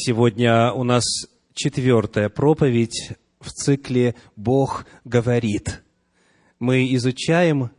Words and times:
Сегодня 0.00 0.72
у 0.72 0.84
нас 0.84 1.02
четвертая 1.54 2.28
проповедь 2.28 3.14
в 3.40 3.50
цикле 3.50 4.14
«Бог 4.36 4.86
говорит». 5.04 5.82
Мы 6.60 6.94
изучаем, 6.94 7.72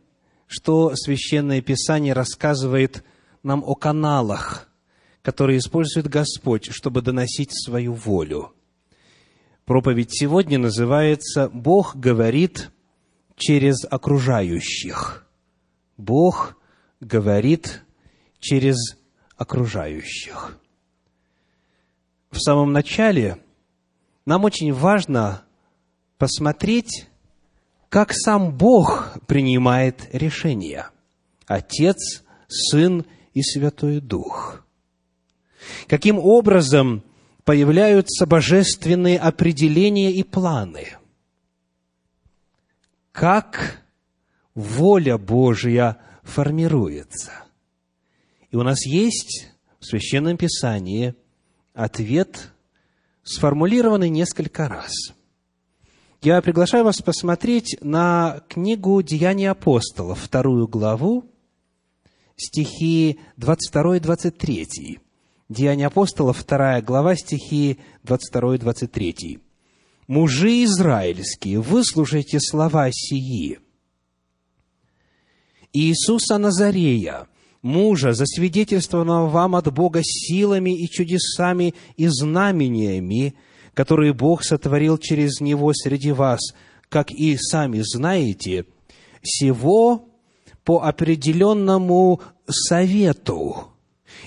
что 0.46 0.94
Священное 0.94 1.62
Писание 1.62 2.12
рассказывает 2.12 3.04
нам 3.42 3.64
о 3.64 3.74
каналах, 3.74 4.68
которые 5.22 5.60
использует 5.60 6.08
Господь, 6.08 6.66
чтобы 6.70 7.00
доносить 7.00 7.52
свою 7.52 7.94
волю. 7.94 8.52
Проповедь 9.64 10.10
сегодня 10.12 10.58
называется 10.58 11.48
«Бог 11.48 11.96
говорит 11.96 12.70
через 13.36 13.86
окружающих». 13.90 15.26
Бог 15.96 16.58
говорит 17.00 17.82
через 18.40 18.76
окружающих 19.38 20.60
в 22.30 22.38
самом 22.38 22.72
начале 22.72 23.38
нам 24.24 24.44
очень 24.44 24.72
важно 24.72 25.42
посмотреть, 26.18 27.06
как 27.88 28.12
сам 28.12 28.56
Бог 28.56 29.18
принимает 29.26 30.08
решения. 30.12 30.90
Отец, 31.46 32.22
Сын 32.48 33.04
и 33.34 33.42
Святой 33.42 34.00
Дух. 34.00 34.64
Каким 35.88 36.18
образом 36.18 37.02
появляются 37.44 38.26
божественные 38.26 39.18
определения 39.18 40.12
и 40.12 40.22
планы. 40.22 40.96
Как 43.10 43.82
воля 44.54 45.18
Божья 45.18 45.98
формируется. 46.22 47.32
И 48.50 48.56
у 48.56 48.62
нас 48.62 48.86
есть 48.86 49.48
в 49.80 49.86
Священном 49.86 50.36
Писании– 50.36 51.14
ответ 51.74 52.52
сформулированный 53.22 54.08
несколько 54.08 54.68
раз. 54.68 54.92
Я 56.22 56.42
приглашаю 56.42 56.84
вас 56.84 57.00
посмотреть 57.00 57.78
на 57.80 58.42
книгу 58.48 59.00
«Деяния 59.02 59.52
апостолов», 59.52 60.20
вторую 60.20 60.68
главу, 60.68 61.24
стихи 62.36 63.18
22 63.36 63.96
и 63.96 64.00
23. 64.00 64.98
Деяния 65.48 65.86
апостолов, 65.86 66.36
вторая 66.36 66.82
глава, 66.82 67.16
стихи 67.16 67.78
22 68.02 68.56
и 68.56 68.58
23. 68.58 69.38
«Мужи 70.08 70.64
израильские, 70.64 71.60
выслушайте 71.60 72.38
слова 72.38 72.90
сии. 72.92 73.58
Иисуса 75.72 76.36
Назарея, 76.36 77.28
мужа, 77.62 78.12
засвидетельствованного 78.12 79.28
вам 79.28 79.56
от 79.56 79.72
Бога 79.72 80.00
силами 80.02 80.76
и 80.76 80.88
чудесами 80.88 81.74
и 81.96 82.06
знамениями, 82.08 83.34
которые 83.74 84.12
Бог 84.12 84.42
сотворил 84.44 84.98
через 84.98 85.40
него 85.40 85.72
среди 85.72 86.12
вас, 86.12 86.40
как 86.88 87.10
и 87.10 87.36
сами 87.36 87.80
знаете, 87.82 88.66
всего 89.22 90.08
по 90.64 90.82
определенному 90.82 92.20
совету 92.48 93.68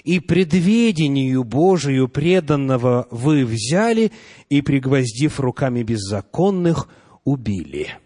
и 0.03 0.19
предведению 0.19 1.43
Божию 1.43 2.07
преданного 2.07 3.07
вы 3.11 3.45
взяли 3.45 4.11
и, 4.49 4.61
пригвоздив 4.61 5.39
руками 5.39 5.83
беззаконных, 5.83 6.87
убили» 7.23 7.97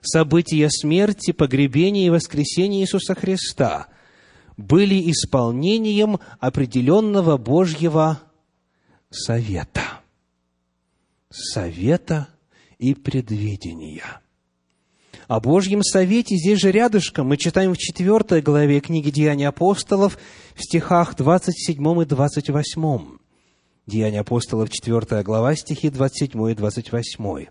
события 0.00 0.68
смерти, 0.70 1.32
погребения 1.32 2.06
и 2.06 2.10
воскресения 2.10 2.80
Иисуса 2.80 3.14
Христа, 3.14 3.88
были 4.58 5.10
исполнением 5.10 6.18
определенного 6.40 7.38
Божьего 7.38 8.20
совета. 9.08 9.82
Совета 11.30 12.28
и 12.78 12.94
предвидения. 12.94 14.20
О 15.28 15.40
Божьем 15.40 15.82
совете 15.82 16.36
здесь 16.36 16.58
же 16.58 16.72
рядышком 16.72 17.28
мы 17.28 17.36
читаем 17.36 17.74
в 17.74 17.78
четвертой 17.78 18.42
главе 18.42 18.80
книги 18.80 19.10
Деяний 19.10 19.46
апостолов 19.46 20.18
в 20.54 20.62
стихах 20.62 21.14
27 21.16 22.02
и 22.02 22.04
28. 22.04 23.18
Деяния 23.86 24.20
апостолов, 24.20 24.70
4 24.70 25.22
глава, 25.22 25.54
стихи 25.54 25.90
27 25.90 26.50
и 26.50 26.54
28. 26.54 27.46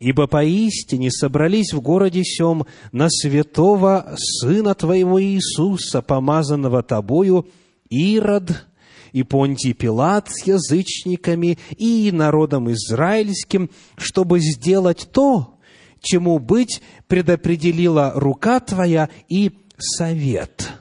Ибо 0.00 0.26
поистине 0.26 1.10
собрались 1.10 1.74
в 1.74 1.82
городе 1.82 2.24
сем 2.24 2.64
на 2.90 3.10
святого 3.10 4.14
Сына 4.16 4.74
Твоего 4.74 5.22
Иисуса, 5.22 6.00
помазанного 6.00 6.82
Тобою, 6.82 7.46
Ирод 7.90 8.66
и 9.12 9.22
Понтий 9.22 9.74
Пилат 9.74 10.30
с 10.30 10.46
язычниками 10.46 11.58
и 11.76 12.10
народом 12.12 12.72
израильским, 12.72 13.68
чтобы 13.98 14.40
сделать 14.40 15.10
то, 15.12 15.58
чему 16.00 16.38
быть 16.38 16.80
предопределила 17.06 18.12
рука 18.14 18.60
Твоя 18.60 19.10
и 19.28 19.52
совет 19.76 20.72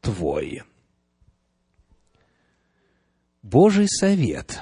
Твой. 0.00 0.62
Божий 3.42 3.86
совет 3.86 4.60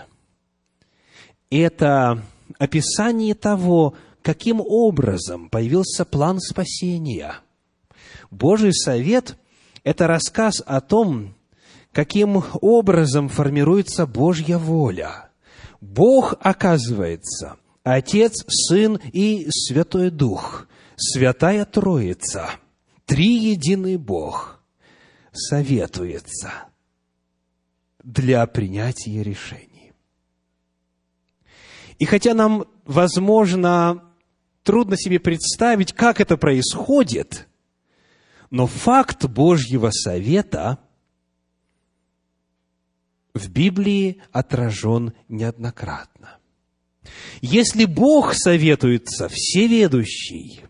–это 1.51 2.25
описание 2.59 3.35
того, 3.35 3.95
каким 4.23 4.61
образом 4.61 5.49
появился 5.49 6.05
план 6.05 6.41
спасения. 6.41 7.37
Божий 8.31 8.73
совет– 8.73 9.37
это 9.85 10.07
рассказ 10.07 10.63
о 10.65 10.81
том, 10.81 11.35
каким 11.93 12.43
образом 12.61 13.29
формируется 13.29 14.07
Божья 14.07 14.59
воля. 14.59 15.31
Бог, 15.81 16.35
оказывается, 16.41 17.57
Отец, 17.83 18.45
Сын 18.49 18.99
и 19.13 19.47
Святой 19.51 20.11
Дух, 20.11 20.67
Святая 20.97 21.65
Троица, 21.67 22.51
Триединый 23.05 23.97
Бог, 23.97 24.63
советуется 25.33 26.51
для 28.03 28.47
принятия 28.47 29.23
решений. 29.23 29.74
И 32.05 32.07
хотя 32.07 32.35
нам, 32.35 32.67
возможно, 32.85 34.05
трудно 34.63 34.95
себе 34.95 35.19
представить, 35.19 35.95
как 35.95 36.21
это 36.21 36.37
происходит, 36.37 37.49
но 38.51 38.67
факт 38.67 39.25
Божьего 39.25 39.89
совета 39.91 40.81
в 43.33 43.49
Библии 43.49 44.21
отражен 44.33 45.15
неоднократно. 45.31 46.37
Если 47.41 47.87
Бог 47.87 48.35
советуется 48.35 49.31
всеведущий, 49.31 50.61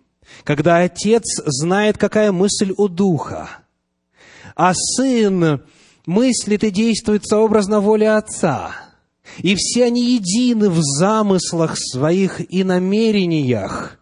когда 0.44 0.82
Отец 0.82 1.24
знает, 1.46 1.98
какая 1.98 2.30
мысль 2.30 2.72
у 2.76 2.86
Духа, 2.86 3.48
а 4.54 4.72
Сын 4.72 5.64
мыслит 6.06 6.62
и 6.62 6.70
действует 6.70 7.26
сообразно 7.26 7.80
воле 7.80 8.08
Отца– 8.12 8.76
и 9.38 9.54
все 9.56 9.84
они 9.84 10.14
едины 10.14 10.70
в 10.70 10.80
замыслах 10.80 11.76
своих 11.78 12.40
и 12.52 12.64
намерениях, 12.64 13.98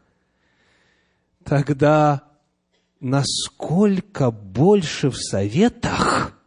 тогда 1.45 2.25
насколько 3.01 4.31
больше 4.31 5.11
в 5.11 5.17
советах, 5.17 6.39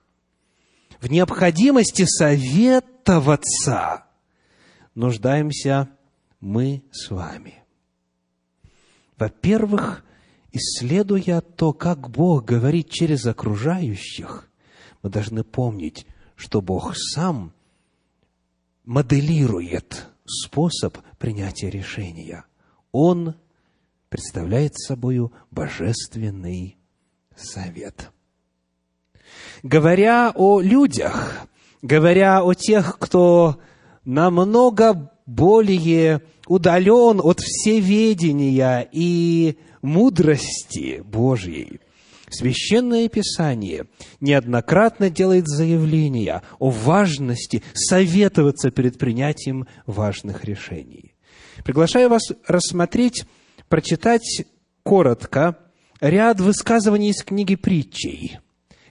в 0.99 1.09
необходимости 1.09 2.05
советоваться 2.05 4.05
нуждаемся 4.95 5.89
мы 6.39 6.83
с 6.91 7.11
вами. 7.11 7.63
Во-первых, 9.17 10.03
исследуя 10.51 11.41
то, 11.41 11.73
как 11.73 12.09
Бог 12.09 12.45
говорит 12.45 12.89
через 12.89 13.25
окружающих, 13.25 14.49
мы 15.03 15.09
должны 15.09 15.43
помнить, 15.43 16.07
что 16.35 16.61
Бог 16.61 16.95
сам 16.95 17.53
моделирует 18.85 20.07
способ 20.25 20.97
принятия 21.17 21.69
решения. 21.69 22.45
Он 22.91 23.35
представляет 24.09 24.75
собой 24.75 25.29
божественный 25.51 26.77
совет. 27.35 28.11
Говоря 29.63 30.31
о 30.35 30.61
людях, 30.61 31.47
говоря 31.81 32.43
о 32.43 32.53
тех, 32.53 32.97
кто 32.99 33.59
намного 34.03 35.11
более 35.25 36.21
удален 36.47 37.19
от 37.23 37.39
всеведения 37.39 38.87
и 38.91 39.57
мудрости 39.81 41.01
Божьей, 41.03 41.79
Священное 42.37 43.07
Писание 43.07 43.87
неоднократно 44.19 45.09
делает 45.09 45.47
заявления 45.47 46.41
о 46.59 46.69
важности 46.69 47.63
советоваться 47.73 48.71
перед 48.71 48.97
принятием 48.97 49.67
важных 49.85 50.43
решений. 50.43 51.15
Приглашаю 51.63 52.09
вас 52.09 52.33
рассмотреть, 52.47 53.25
прочитать 53.69 54.43
коротко 54.83 55.57
ряд 56.01 56.39
высказываний 56.39 57.11
из 57.11 57.23
книги 57.23 57.55
притчей. 57.55 58.39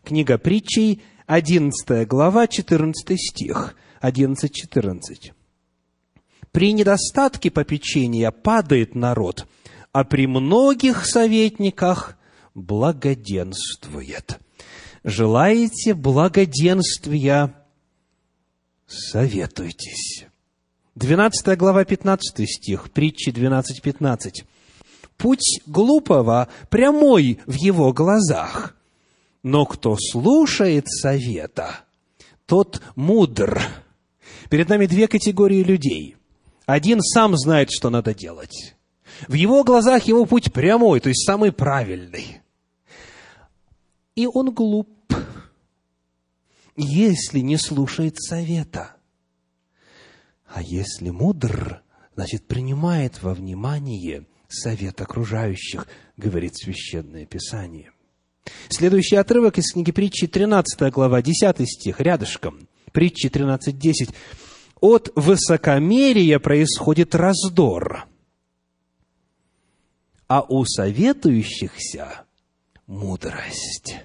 Книга 0.02 0.38
притчей, 0.38 1.02
11 1.26 2.08
глава, 2.08 2.46
14 2.46 3.18
стих. 3.18 3.76
11.14. 4.04 5.32
При 6.52 6.72
недостатке 6.72 7.50
попечения 7.50 8.30
падает 8.30 8.94
народ, 8.94 9.46
а 9.92 10.04
при 10.04 10.26
многих 10.26 11.06
советниках 11.06 12.18
благоденствует. 12.54 14.38
Желаете 15.02 15.94
благоденствия? 15.94 17.54
Советуйтесь. 18.86 20.26
12 20.94 21.58
глава, 21.58 21.84
15 21.84 22.48
стих, 22.48 22.90
притчи 22.92 23.30
12.15. 23.30 24.44
Путь 25.16 25.60
глупого 25.66 26.48
прямой 26.70 27.40
в 27.46 27.54
его 27.54 27.92
глазах, 27.92 28.76
но 29.42 29.66
кто 29.66 29.96
слушает 29.98 30.88
совета, 30.88 31.80
тот 32.46 32.80
мудр. 32.96 33.60
Перед 34.48 34.68
нами 34.68 34.86
две 34.86 35.08
категории 35.08 35.62
людей. 35.62 36.16
Один 36.66 37.00
сам 37.00 37.36
знает, 37.36 37.70
что 37.70 37.90
надо 37.90 38.14
делать. 38.14 38.74
В 39.28 39.34
его 39.34 39.64
глазах 39.64 40.04
его 40.04 40.24
путь 40.24 40.52
прямой, 40.52 41.00
то 41.00 41.08
есть 41.08 41.26
самый 41.26 41.52
правильный. 41.52 42.40
И 44.14 44.26
он 44.26 44.52
глуп, 44.52 44.88
если 46.76 47.40
не 47.40 47.56
слушает 47.56 48.16
совета. 48.20 48.96
А 50.46 50.62
если 50.62 51.10
мудр, 51.10 51.82
значит, 52.14 52.46
принимает 52.46 53.22
во 53.22 53.34
внимание 53.34 54.26
совет 54.48 55.00
окружающих, 55.00 55.88
говорит 56.16 56.56
Священное 56.56 57.26
Писание. 57.26 57.90
Следующий 58.68 59.16
отрывок 59.16 59.58
из 59.58 59.72
книги 59.72 59.90
притчи, 59.90 60.26
13 60.26 60.92
глава, 60.92 61.22
10 61.22 61.68
стих, 61.68 62.00
рядышком. 62.00 62.68
Притчи 62.92 63.26
13.10. 63.26 64.14
От 64.80 65.10
высокомерия 65.16 66.38
происходит 66.38 67.14
раздор, 67.14 68.06
а 70.28 70.42
у 70.42 70.64
советующихся 70.64 72.24
мудрость. 72.86 73.96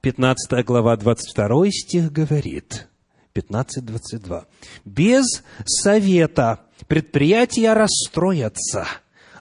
15 0.00 0.64
глава, 0.64 0.96
22 0.96 1.70
стих 1.70 2.12
говорит, 2.12 2.88
15.22. 3.34 4.46
«Без 4.84 5.42
совета 5.64 6.60
предприятия 6.86 7.72
расстроятся, 7.72 8.86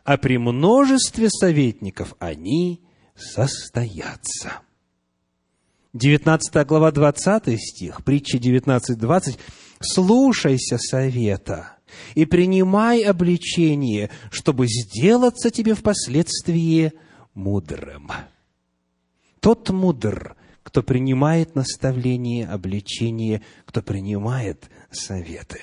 а 0.03 0.17
при 0.17 0.37
множестве 0.37 1.29
советников 1.29 2.15
они 2.19 2.83
состоятся». 3.15 4.61
19 5.93 6.67
глава, 6.67 6.91
20 6.91 7.59
стих, 7.59 8.03
притча 8.03 8.37
19.20. 8.37 9.39
«Слушайся 9.79 10.77
совета 10.77 11.76
и 12.15 12.25
принимай 12.25 13.01
обличение, 13.01 14.09
чтобы 14.31 14.67
сделаться 14.67 15.49
тебе 15.51 15.73
впоследствии 15.73 16.93
мудрым». 17.33 18.11
Тот 19.39 19.69
мудр, 19.69 20.35
кто 20.63 20.83
принимает 20.83 21.55
наставление, 21.55 22.47
обличение, 22.47 23.41
кто 23.65 23.81
принимает 23.81 24.69
советы. 24.91 25.61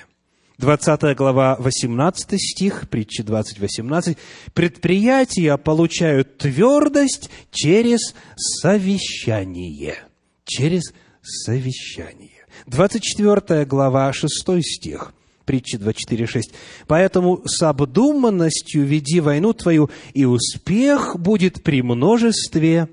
20 0.57 1.15
глава, 1.17 1.57
18 1.59 2.39
стих, 2.39 2.89
притча 2.89 3.23
20, 3.23 3.59
18. 3.59 4.17
«Предприятия 4.53 5.57
получают 5.57 6.37
твердость 6.37 7.29
через 7.51 8.15
совещание». 8.35 9.97
Через 10.45 10.93
совещание. 11.21 12.45
24 12.67 13.65
глава, 13.65 14.13
6 14.13 14.61
стих, 14.61 15.13
притча 15.45 15.77
24, 15.77 16.27
6. 16.27 16.53
«Поэтому 16.87 17.41
с 17.45 17.61
обдуманностью 17.63 18.83
веди 18.85 19.19
войну 19.19 19.53
твою, 19.53 19.89
и 20.13 20.25
успех 20.25 21.17
будет 21.17 21.63
при 21.63 21.81
множестве 21.81 22.89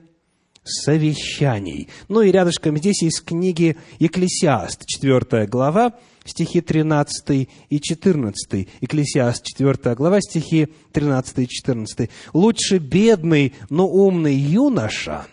совещаний. 0.64 1.88
Ну 2.08 2.22
и 2.22 2.30
рядышком 2.30 2.76
здесь 2.76 3.02
из 3.02 3.20
книги 3.20 3.76
Екклесиаст, 3.98 4.86
4 4.86 5.46
глава, 5.46 5.94
стихи 6.24 6.60
13 6.60 7.48
и 7.68 7.80
14. 7.80 8.68
Екклесиаст, 8.80 9.44
4 9.44 9.94
глава, 9.94 10.20
стихи 10.20 10.68
13 10.92 11.38
и 11.38 11.48
14. 11.48 12.10
«Лучше 12.32 12.78
бедный, 12.78 13.54
но 13.70 13.88
умный 13.88 14.34
юноша, 14.34 15.26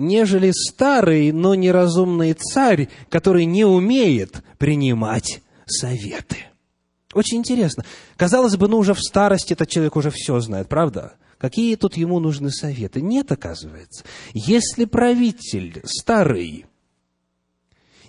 нежели 0.00 0.50
старый, 0.50 1.32
но 1.32 1.54
неразумный 1.54 2.32
царь, 2.32 2.88
который 3.08 3.44
не 3.44 3.64
умеет 3.64 4.42
принимать 4.58 5.42
советы». 5.66 6.36
Очень 7.12 7.38
интересно. 7.38 7.84
Казалось 8.16 8.56
бы, 8.56 8.68
ну 8.68 8.78
уже 8.78 8.94
в 8.94 9.00
старости 9.00 9.52
этот 9.52 9.68
человек 9.68 9.96
уже 9.96 10.10
все 10.10 10.38
знает, 10.40 10.68
правда? 10.68 11.14
Какие 11.38 11.74
тут 11.76 11.96
ему 11.96 12.20
нужны 12.20 12.50
советы? 12.50 13.00
Нет, 13.00 13.32
оказывается. 13.32 14.04
Если 14.34 14.84
правитель 14.84 15.80
старый 15.84 16.66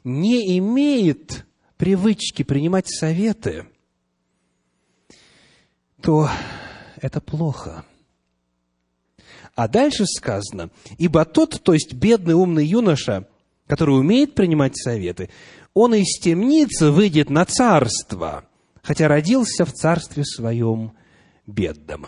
не 0.04 0.58
имеет 0.58 1.46
привычки 1.78 2.44
принимать 2.44 2.90
советы, 2.90 3.66
то 6.02 6.30
это 6.98 7.22
плохо. 7.22 7.86
А 9.62 9.68
дальше 9.68 10.08
сказано, 10.08 10.72
ибо 10.98 11.24
тот, 11.24 11.62
то 11.62 11.76
есть 11.76 11.94
бедный 11.94 12.34
умный 12.34 12.66
юноша, 12.66 13.28
который 13.68 13.92
умеет 13.92 14.34
принимать 14.34 14.76
советы, 14.76 15.30
он 15.76 15.94
из 15.94 16.18
темницы 16.20 16.90
выйдет 16.90 17.30
на 17.30 17.46
царство, 17.46 18.44
хотя 18.82 19.08
родился 19.08 19.64
в 19.66 19.72
царстве 19.72 20.26
своем 20.26 20.94
бедном. 21.46 22.08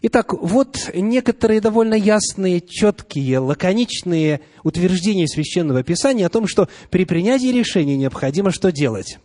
Итак, 0.00 0.32
вот 0.32 0.90
некоторые 0.94 1.60
довольно 1.60 1.96
ясные, 1.96 2.62
четкие, 2.62 3.40
лаконичные 3.40 4.40
утверждения 4.62 5.28
Священного 5.28 5.82
Писания 5.82 6.24
о 6.24 6.30
том, 6.30 6.48
что 6.48 6.66
при 6.88 7.04
принятии 7.04 7.52
решения 7.52 7.98
необходимо 7.98 8.52
что 8.52 8.72
делать? 8.72 9.18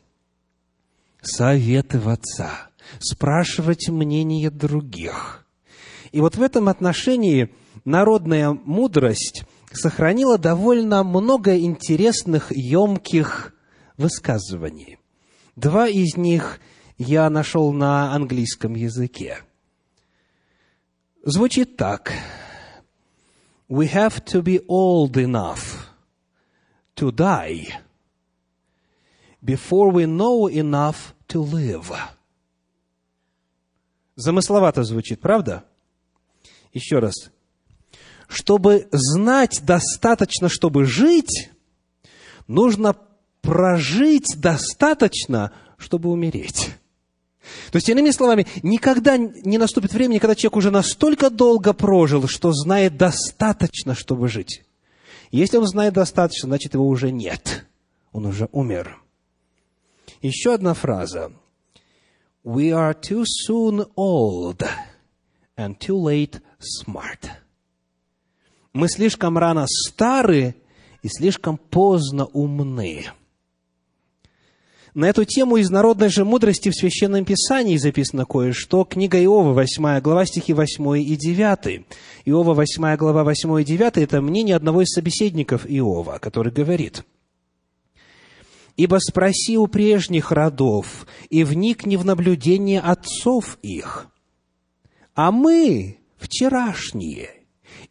Советоваться, 1.21 2.49
спрашивать 2.99 3.87
мнение 3.87 4.49
других. 4.49 5.41
И 6.11 6.19
вот 6.19 6.35
в 6.35 6.41
этом 6.41 6.67
отношении 6.67 7.49
народная 7.85 8.51
мудрость 8.51 9.43
сохранила 9.71 10.37
довольно 10.37 11.03
много 11.03 11.57
интересных, 11.57 12.51
емких 12.51 13.53
высказываний. 13.97 14.97
Два 15.55 15.87
из 15.87 16.17
них 16.17 16.59
я 16.97 17.29
нашел 17.29 17.71
на 17.71 18.13
английском 18.13 18.75
языке– 18.75 19.39
звучит 21.23 21.77
так. 21.77 22.11
We 23.69 23.87
have 23.87 24.23
to 24.25 24.41
be 24.41 24.59
old 24.67 25.15
enough 25.15 25.87
to 26.95 27.11
die 27.11 27.67
before 29.41 29.91
we 29.91 30.05
know 30.05 30.47
enough 30.47 31.13
to 31.29 31.41
live. 31.41 31.95
Замысловато 34.15 34.83
звучит, 34.83 35.21
правда? 35.21 35.63
Еще 36.73 36.99
раз. 36.99 37.31
Чтобы 38.31 38.87
знать 38.93 39.59
достаточно, 39.65 40.47
чтобы 40.47 40.85
жить, 40.85 41.51
нужно 42.47 42.95
прожить 43.41 44.37
достаточно, 44.37 45.51
чтобы 45.77 46.09
умереть. 46.09 46.69
То 47.71 47.75
есть, 47.75 47.89
иными 47.89 48.09
словами, 48.11 48.47
никогда 48.63 49.17
не 49.17 49.57
наступит 49.57 49.91
время, 49.91 50.17
когда 50.21 50.35
человек 50.35 50.55
уже 50.55 50.71
настолько 50.71 51.29
долго 51.29 51.73
прожил, 51.73 52.29
что 52.29 52.53
знает 52.53 52.95
достаточно, 52.95 53.95
чтобы 53.95 54.29
жить. 54.29 54.63
Если 55.31 55.57
он 55.57 55.67
знает 55.67 55.93
достаточно, 55.93 56.47
значит, 56.47 56.73
его 56.73 56.87
уже 56.87 57.11
нет. 57.11 57.65
Он 58.13 58.25
уже 58.27 58.47
умер. 58.53 58.97
Еще 60.21 60.53
одна 60.53 60.73
фраза. 60.73 61.33
We 62.45 62.69
are 62.71 62.95
too 62.97 63.25
soon 63.25 63.87
old 63.97 64.65
and 65.57 65.77
too 65.77 66.01
late 66.01 66.41
smart. 66.59 67.40
Мы 68.73 68.87
слишком 68.87 69.37
рано 69.37 69.65
стары 69.67 70.55
и 71.03 71.09
слишком 71.09 71.57
поздно 71.57 72.25
умны. 72.25 73.05
На 74.93 75.09
эту 75.09 75.25
тему 75.25 75.57
из 75.57 75.69
народной 75.69 76.09
же 76.09 76.25
мудрости 76.25 76.69
в 76.69 76.75
Священном 76.75 77.23
Писании 77.23 77.77
записано 77.77 78.25
кое-что. 78.25 78.83
Книга 78.83 79.21
Иова, 79.23 79.53
8 79.53 79.99
глава, 80.01 80.25
стихи 80.25 80.53
8 80.53 80.99
и 80.99 81.15
9. 81.15 81.85
Иова, 82.25 82.53
8 82.53 82.97
глава, 82.97 83.23
8 83.23 83.61
и 83.61 83.63
9– 83.63 83.93
это 83.97 84.21
мнение 84.21 84.55
одного 84.55 84.81
из 84.81 84.89
собеседников 84.89 85.65
Иова, 85.65 86.19
который 86.19 86.51
говорит, 86.51 87.05
«Ибо 88.75 88.97
спроси 88.99 89.57
у 89.57 89.67
прежних 89.67 90.31
родов, 90.31 91.07
и 91.29 91.43
вникни 91.43 91.95
в 91.95 92.05
наблюдение 92.05 92.81
отцов 92.81 93.59
их, 93.61 94.07
а 95.13 95.31
мы, 95.31 95.99
вчерашние, 96.17 97.40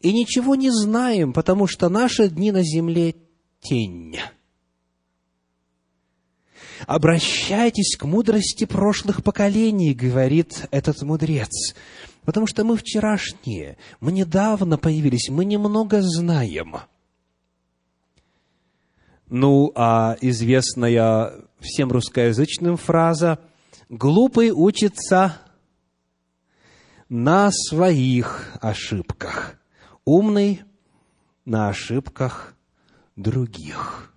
и 0.00 0.12
ничего 0.12 0.54
не 0.54 0.70
знаем, 0.70 1.32
потому 1.32 1.66
что 1.66 1.88
наши 1.88 2.28
дни 2.28 2.52
на 2.52 2.62
земле– 2.62 3.14
тень. 3.60 4.18
Обращайтесь 6.86 7.96
к 7.96 8.04
мудрости 8.04 8.64
прошлых 8.64 9.22
поколений, 9.22 9.92
говорит 9.92 10.66
этот 10.70 11.02
мудрец, 11.02 11.74
потому 12.24 12.46
что 12.46 12.64
мы 12.64 12.76
вчерашние, 12.76 13.76
мы 14.00 14.12
недавно 14.12 14.78
появились, 14.78 15.28
мы 15.28 15.44
немного 15.44 16.00
знаем. 16.00 16.76
Ну, 19.28 19.70
а 19.74 20.16
известная 20.22 21.44
всем 21.60 21.92
русскоязычным 21.92 22.76
фраза 22.76 23.38
«глупый 23.90 24.50
учится 24.50 25.36
на 27.10 27.50
своих 27.52 28.56
ошибках, 28.60 29.59
умный 30.10 30.62
на 31.44 31.68
ошибках 31.68 32.54
других». 33.16 34.12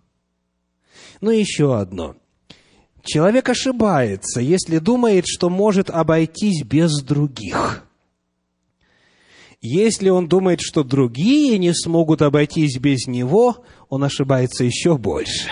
Ну, 1.22 1.30
еще 1.32 1.78
одно– 1.78 2.16
Человек 3.04 3.50
ошибается, 3.50 4.40
если 4.40 4.78
думает, 4.78 5.26
что 5.28 5.50
может 5.50 5.90
обойтись 5.90 6.64
без 6.64 7.02
других. 7.02 7.86
Если 9.62 10.10
он 10.10 10.28
думает, 10.28 10.62
что 10.62 10.84
другие 10.84 11.58
не 11.58 11.74
смогут 11.74 12.22
обойтись 12.22 12.78
без 12.78 13.08
него, 13.08 13.66
он 13.90 14.06
ошибается 14.06 14.64
еще 14.64 14.98
больше. 14.98 15.50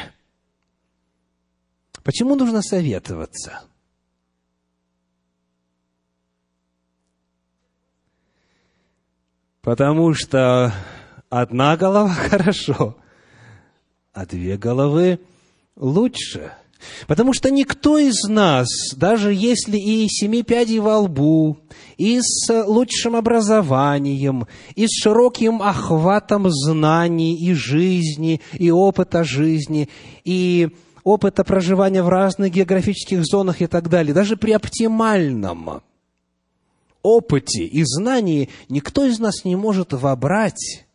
Почему 2.03 2.35
нужно 2.35 2.61
советоваться? 2.61 3.63
Потому 9.61 10.13
что 10.13 10.73
одна 11.29 11.77
голова 11.77 12.13
хорошо, 12.29 12.97
а 14.13 14.25
две 14.25 14.57
головы 14.57 15.19
лучше– 15.75 16.53
Потому 17.07 17.33
что 17.33 17.51
никто 17.51 17.97
из 17.97 18.23
нас, 18.27 18.67
даже 18.95 19.33
если 19.33 19.77
и 19.77 20.07
семи 20.09 20.43
пядей 20.43 20.79
во 20.79 20.99
лбу, 20.99 21.57
и 21.97 22.19
с 22.21 22.65
лучшим 22.65 23.15
образованием, 23.15 24.47
и 24.75 24.87
с 24.87 25.01
широким 25.01 25.61
охватом 25.61 26.49
знаний 26.49 27.35
и 27.37 27.53
жизни, 27.53 28.41
и 28.53 28.71
опыта 28.71 29.23
жизни, 29.23 29.89
и 30.23 30.69
опыта 31.03 31.43
проживания 31.43 32.03
в 32.03 32.09
разных 32.09 32.51
географических 32.51 33.23
зонах 33.23 33.61
и 33.61 33.67
так 33.67 33.89
далее, 33.89 34.13
даже 34.13 34.37
при 34.37 34.51
оптимальном 34.51 35.81
опыте 37.03 37.63
и 37.63 37.83
знании 37.83 38.49
никто 38.69 39.05
из 39.05 39.19
нас 39.19 39.43
не 39.45 39.55
может 39.55 39.93
вобрать 39.93 40.85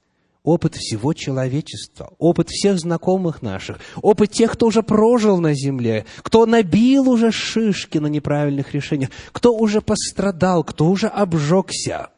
опыт 0.46 0.76
всего 0.76 1.12
человечества, 1.12 2.14
опыт 2.18 2.48
всех 2.50 2.78
знакомых 2.78 3.42
наших, 3.42 3.80
опыт 4.00 4.30
тех, 4.30 4.52
кто 4.52 4.66
уже 4.66 4.84
прожил 4.84 5.38
на 5.38 5.54
земле, 5.54 6.06
кто 6.18 6.46
набил 6.46 7.10
уже 7.10 7.32
шишки 7.32 7.98
на 7.98 8.06
неправильных 8.06 8.72
решениях, 8.72 9.10
кто 9.32 9.54
уже 9.54 9.80
пострадал, 9.80 10.62
кто 10.62 10.88
уже 10.88 11.08
обжегся. 11.08 12.10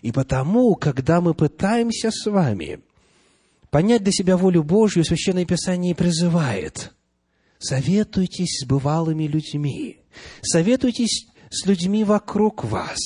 И 0.00 0.12
потому, 0.12 0.74
когда 0.74 1.20
мы 1.20 1.34
пытаемся 1.34 2.10
с 2.10 2.28
вами 2.28 2.80
понять 3.70 4.02
для 4.02 4.12
себя 4.12 4.38
волю 4.38 4.64
Божью, 4.64 5.04
Священное 5.04 5.44
Писание 5.44 5.94
призывает, 5.94 6.92
советуйтесь 7.58 8.62
с 8.62 8.66
бывалыми 8.66 9.24
людьми, 9.24 9.98
советуйтесь 10.40 11.26
с 11.52 11.66
людьми 11.66 12.04
вокруг 12.04 12.64
вас, 12.64 12.98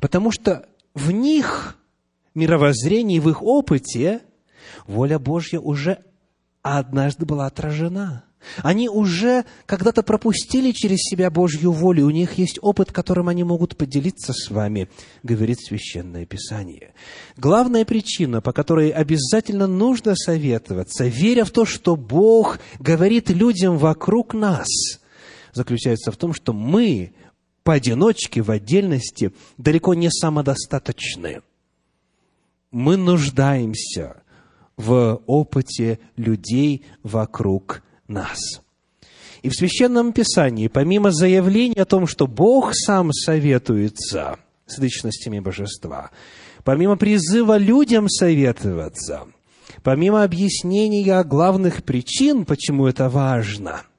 потому 0.00 0.30
что 0.30 0.68
в 0.94 1.10
них 1.10 1.78
мировоззрении, 2.34 3.18
в 3.18 3.28
их 3.30 3.42
опыте, 3.42 4.20
воля 4.86 5.18
Божья 5.18 5.58
уже 5.58 5.98
однажды 6.62 7.24
была 7.24 7.46
отражена. 7.46 8.24
Они 8.62 8.88
уже 8.88 9.44
когда-то 9.66 10.02
пропустили 10.02 10.70
через 10.70 10.98
себя 10.98 11.30
Божью 11.30 11.72
волю, 11.72 12.06
у 12.06 12.10
них 12.10 12.34
есть 12.34 12.58
опыт, 12.62 12.92
которым 12.92 13.28
они 13.28 13.44
могут 13.44 13.76
поделиться 13.76 14.32
с 14.32 14.50
вами, 14.50 14.88
говорит 15.22 15.58
Священное 15.60 16.26
Писание. 16.26 16.94
Главная 17.36 17.84
причина, 17.84 18.40
по 18.40 18.52
которой 18.52 18.90
обязательно 18.90 19.66
нужно 19.66 20.14
советоваться, 20.14 21.06
веря 21.06 21.44
в 21.44 21.50
то, 21.50 21.64
что 21.64 21.96
Бог 21.96 22.60
говорит 22.78 23.30
людям 23.30 23.78
вокруг 23.78 24.32
нас, 24.32 24.68
заключается 25.52 26.12
в 26.12 26.16
том, 26.16 26.32
что 26.32 26.52
мы 26.52 27.14
поодиночке, 27.66 28.40
в 28.40 28.50
отдельности, 28.50 29.32
далеко 29.58 29.92
не 29.92 30.10
самодостаточны– 30.10 31.42
мы 32.76 32.98
нуждаемся 32.98 34.16
в 34.76 35.22
опыте 35.26 35.98
людей 36.16 36.84
вокруг 37.02 37.82
нас. 38.06 38.38
И 39.40 39.48
в 39.48 39.54
Священном 39.54 40.12
Писании, 40.12 40.68
помимо 40.68 41.10
заявления 41.10 41.82
о 41.82 41.86
том, 41.86 42.06
что 42.06 42.26
Бог 42.26 42.72
сам 42.74 43.12
советуется 43.12 44.38
с 44.66 44.76
личностями 44.76 45.38
Божества, 45.40 46.10
помимо 46.64 46.96
призыва 46.96 47.56
людям 47.56 48.10
советоваться, 48.10 49.26
помимо 49.82 50.22
объяснения 50.22 51.22
главных 51.22 51.82
причин, 51.82 52.44
почему 52.44 52.86
это 52.86 53.08
важно– 53.08 53.84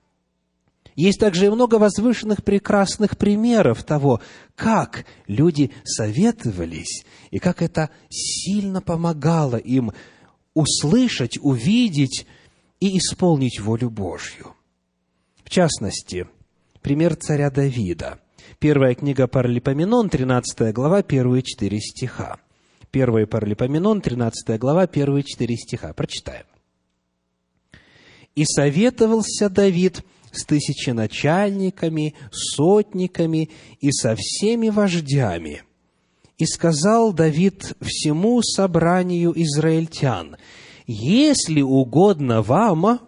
есть 0.98 1.20
также 1.20 1.46
и 1.46 1.50
много 1.50 1.76
возвышенных 1.76 2.44
прекрасных 2.44 3.18
примеров 3.18 3.84
того, 3.84 4.20
как 4.56 5.06
люди 5.28 5.72
советовались 5.86 7.06
и 7.30 7.38
как 7.38 7.62
это 7.62 7.92
сильно 8.10 8.82
помогало 8.82 9.58
им 9.58 9.94
услышать, 10.56 11.38
увидеть 11.40 12.26
и 12.80 12.98
исполнить 12.98 13.60
волю 13.60 13.92
Божью. 13.92 14.56
В 15.44 15.52
частности, 15.52 16.28
пример 16.82 17.16
царя 17.16 17.52
Давида. 17.52 18.20
Первая 18.58 18.96
книга 18.96 19.28
Паралипоменон, 19.28 20.10
13 20.10 20.74
глава, 20.74 21.04
первые 21.04 21.44
четыре 21.44 21.80
стиха. 21.80 22.40
Первая 22.90 23.28
Паралипоменон, 23.28 24.02
13 24.02 24.60
глава, 24.60 24.88
первые 24.88 25.24
четыре 25.24 25.58
стиха. 25.58 25.94
Прочитаем. 25.94 26.46
«И 28.34 28.46
советовался 28.46 29.50
Давид 29.50 30.04
с 30.32 30.46
тысяченачальниками, 30.46 32.16
сотниками 32.32 33.50
и 33.80 33.92
со 33.92 34.16
всеми 34.16 34.70
вождями. 34.70 35.64
И 36.38 36.46
сказал 36.46 37.14
Давид 37.14 37.76
всему 37.82 38.42
собранию 38.42 39.34
израильтян, 39.36 40.38
«Если 40.86 41.62
угодно 41.62 42.42
вам, 42.42 43.00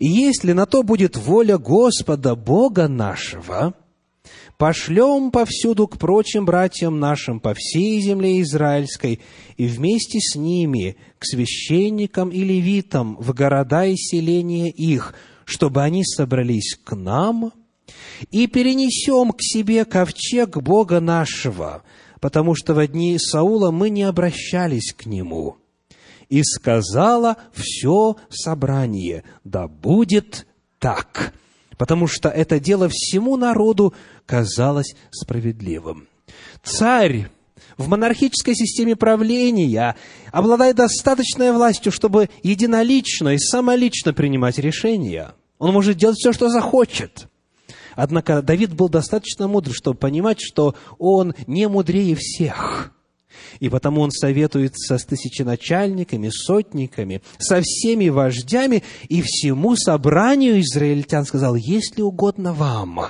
и 0.00 0.06
если 0.06 0.52
на 0.52 0.66
то 0.66 0.82
будет 0.82 1.16
воля 1.16 1.58
Господа 1.58 2.34
Бога 2.34 2.88
нашего, 2.88 3.74
пошлем 4.56 5.30
повсюду 5.30 5.86
к 5.86 5.98
прочим 5.98 6.44
братьям 6.44 6.98
нашим 6.98 7.40
по 7.40 7.54
всей 7.54 8.00
земле 8.00 8.40
израильской, 8.40 9.20
и 9.56 9.66
вместе 9.66 10.18
с 10.20 10.34
ними 10.34 10.96
к 11.18 11.26
священникам 11.26 12.30
и 12.30 12.42
левитам 12.42 13.16
в 13.16 13.32
города 13.34 13.84
и 13.84 13.96
селения 13.96 14.70
их, 14.70 15.14
чтобы 15.46 15.82
они 15.82 16.04
собрались 16.04 16.76
к 16.84 16.94
нам, 16.94 17.52
и 18.30 18.46
перенесем 18.48 19.32
к 19.32 19.40
себе 19.40 19.84
ковчег 19.84 20.56
Бога 20.58 21.00
нашего, 21.00 21.84
потому 22.20 22.54
что 22.54 22.74
в 22.74 22.86
дни 22.86 23.16
Саула 23.18 23.70
мы 23.70 23.88
не 23.88 24.02
обращались 24.02 24.92
к 24.92 25.06
нему. 25.06 25.56
И 26.28 26.42
сказала 26.42 27.36
все 27.52 28.16
собрание, 28.28 29.22
да 29.44 29.68
будет 29.68 30.46
так, 30.80 31.32
потому 31.78 32.08
что 32.08 32.28
это 32.28 32.58
дело 32.58 32.88
всему 32.90 33.36
народу 33.36 33.94
казалось 34.26 34.96
справедливым. 35.12 36.08
Царь 36.64 37.28
в 37.76 37.88
монархической 37.88 38.54
системе 38.54 38.96
правления 38.96 39.96
обладает 40.32 40.76
достаточной 40.76 41.52
властью, 41.52 41.92
чтобы 41.92 42.30
единолично 42.42 43.30
и 43.30 43.38
самолично 43.38 44.12
принимать 44.12 44.58
решения. 44.58 45.32
Он 45.58 45.72
может 45.72 45.96
делать 45.96 46.18
все, 46.18 46.32
что 46.32 46.48
захочет. 46.48 47.28
Однако 47.94 48.42
Давид 48.42 48.74
был 48.74 48.88
достаточно 48.88 49.48
мудр, 49.48 49.72
чтобы 49.72 49.98
понимать, 49.98 50.38
что 50.40 50.74
он 50.98 51.34
не 51.46 51.66
мудрее 51.66 52.14
всех. 52.14 52.92
И 53.58 53.68
потому 53.68 54.02
он 54.02 54.10
советуется 54.10 54.98
с 54.98 55.04
тысяченачальниками, 55.04 56.28
сотниками, 56.30 57.22
со 57.38 57.60
всеми 57.62 58.08
вождями 58.08 58.82
и 59.08 59.22
всему 59.22 59.76
собранию 59.76 60.60
израильтян 60.60 61.24
сказал, 61.24 61.54
если 61.54 62.02
угодно 62.02 62.52
вам, 62.52 63.00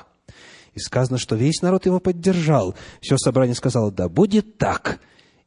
и 0.76 0.78
сказано, 0.78 1.18
что 1.18 1.34
весь 1.34 1.62
народ 1.62 1.86
его 1.86 1.98
поддержал. 1.98 2.76
Все 3.00 3.16
собрание 3.18 3.56
сказало, 3.56 3.90
да 3.90 4.08
будет 4.08 4.58
так. 4.58 5.00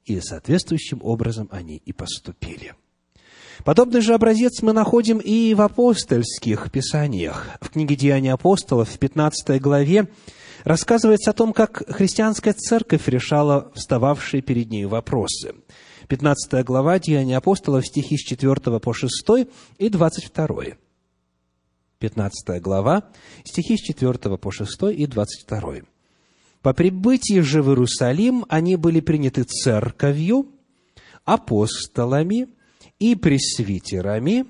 И 0.06 0.20
соответствующим 0.20 1.00
образом 1.04 1.48
они 1.52 1.78
и 1.86 1.94
поступили. 1.94 2.74
Подобный 3.64 4.02
же 4.02 4.14
образец 4.14 4.62
мы 4.62 4.74
находим 4.74 5.20
и 5.20 5.54
в 5.54 5.62
апостольских 5.62 6.72
писаниях. 6.72 7.46
В 7.62 7.70
книге 7.70 7.96
«Деяния 7.96 8.34
апостолов» 8.34 8.90
в 8.90 8.98
15 8.98 9.62
главе 9.62 10.10
рассказывается 10.64 11.32
о 11.32 11.34
том, 11.34 11.54
как 11.54 11.84
христианская 11.90 12.54
церковь 12.54 13.08
решала 13.08 13.72
встававшие 13.76 14.42
перед 14.42 14.70
ней 14.72 14.86
вопросы. 14.86 15.54
15 16.08 16.66
глава 16.66 16.98
Деяния 16.98 17.38
апостолов, 17.38 17.86
стихи 17.86 18.18
с 18.18 18.22
4 18.22 18.80
по 18.80 18.94
6 18.94 19.12
и 19.78 19.90
22. 19.90 20.89
15 22.00 22.62
глава, 22.62 23.10
стихи 23.44 23.76
с 23.76 23.82
4 23.82 24.38
по 24.38 24.52
6 24.52 24.84
и 24.96 25.06
22. 25.06 25.82
«По 26.62 26.74
прибытии 26.74 27.42
же 27.42 27.62
в 27.62 27.70
Иерусалим 27.70 28.46
они 28.48 28.78
были 28.78 29.02
приняты 29.02 29.44
церковью, 29.44 30.48
апостолами 31.26 32.48
и 33.00 33.16
пресвитерами, 33.16 34.46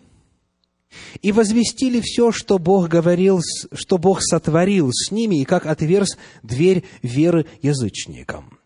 и 1.21 1.31
возвестили 1.31 2.01
все, 2.01 2.31
что 2.31 2.57
Бог 2.57 2.87
говорил, 2.87 3.41
что 3.73 3.97
Бог 3.97 4.21
сотворил 4.21 4.89
с 4.91 5.11
ними, 5.11 5.41
и 5.41 5.45
как 5.45 5.65
отверз 5.65 6.17
дверь 6.41 6.83
веры 7.03 7.45
язычникам. 7.61 8.59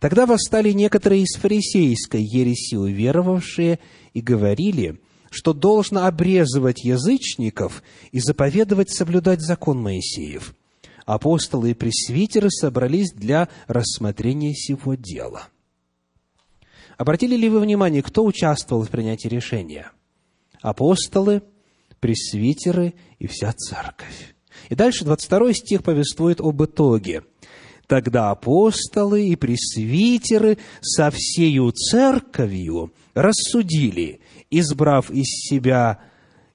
Тогда 0.00 0.26
восстали 0.26 0.72
некоторые 0.72 1.22
из 1.22 1.36
фарисейской 1.38 2.22
ереси 2.22 2.76
уверовавшие 2.76 3.78
и 4.12 4.20
говорили, 4.20 5.00
что 5.34 5.52
должно 5.52 6.06
обрезывать 6.06 6.84
язычников 6.84 7.82
и 8.12 8.20
заповедовать 8.20 8.90
соблюдать 8.90 9.40
закон 9.40 9.82
Моисеев. 9.82 10.54
Апостолы 11.06 11.72
и 11.72 11.74
пресвитеры 11.74 12.50
собрались 12.50 13.12
для 13.12 13.48
рассмотрения 13.66 14.54
сего 14.54 14.94
дела. 14.94 15.48
Обратили 16.96 17.36
ли 17.36 17.48
вы 17.48 17.58
внимание, 17.58 18.02
кто 18.02 18.24
участвовал 18.24 18.84
в 18.84 18.90
принятии 18.90 19.28
решения? 19.28 19.90
Апостолы– 20.62 21.42
пресвитеры 22.00 22.94
и 23.18 23.26
вся 23.26 23.52
церковь. 23.52 24.34
И 24.68 24.76
дальше 24.76 25.04
22 25.04 25.52
стих 25.54 25.82
повествует 25.82 26.40
об 26.40 26.62
итоге. 26.62 27.24
Тогда 27.88 28.30
апостолы 28.30 29.28
и 29.28 29.36
пресвитеры 29.36 30.58
со 30.80 31.10
всею 31.10 31.70
церковью 31.72 32.92
рассудили, 33.14 34.20
избрав 34.58 35.10
из 35.10 35.26
себя, 35.26 36.00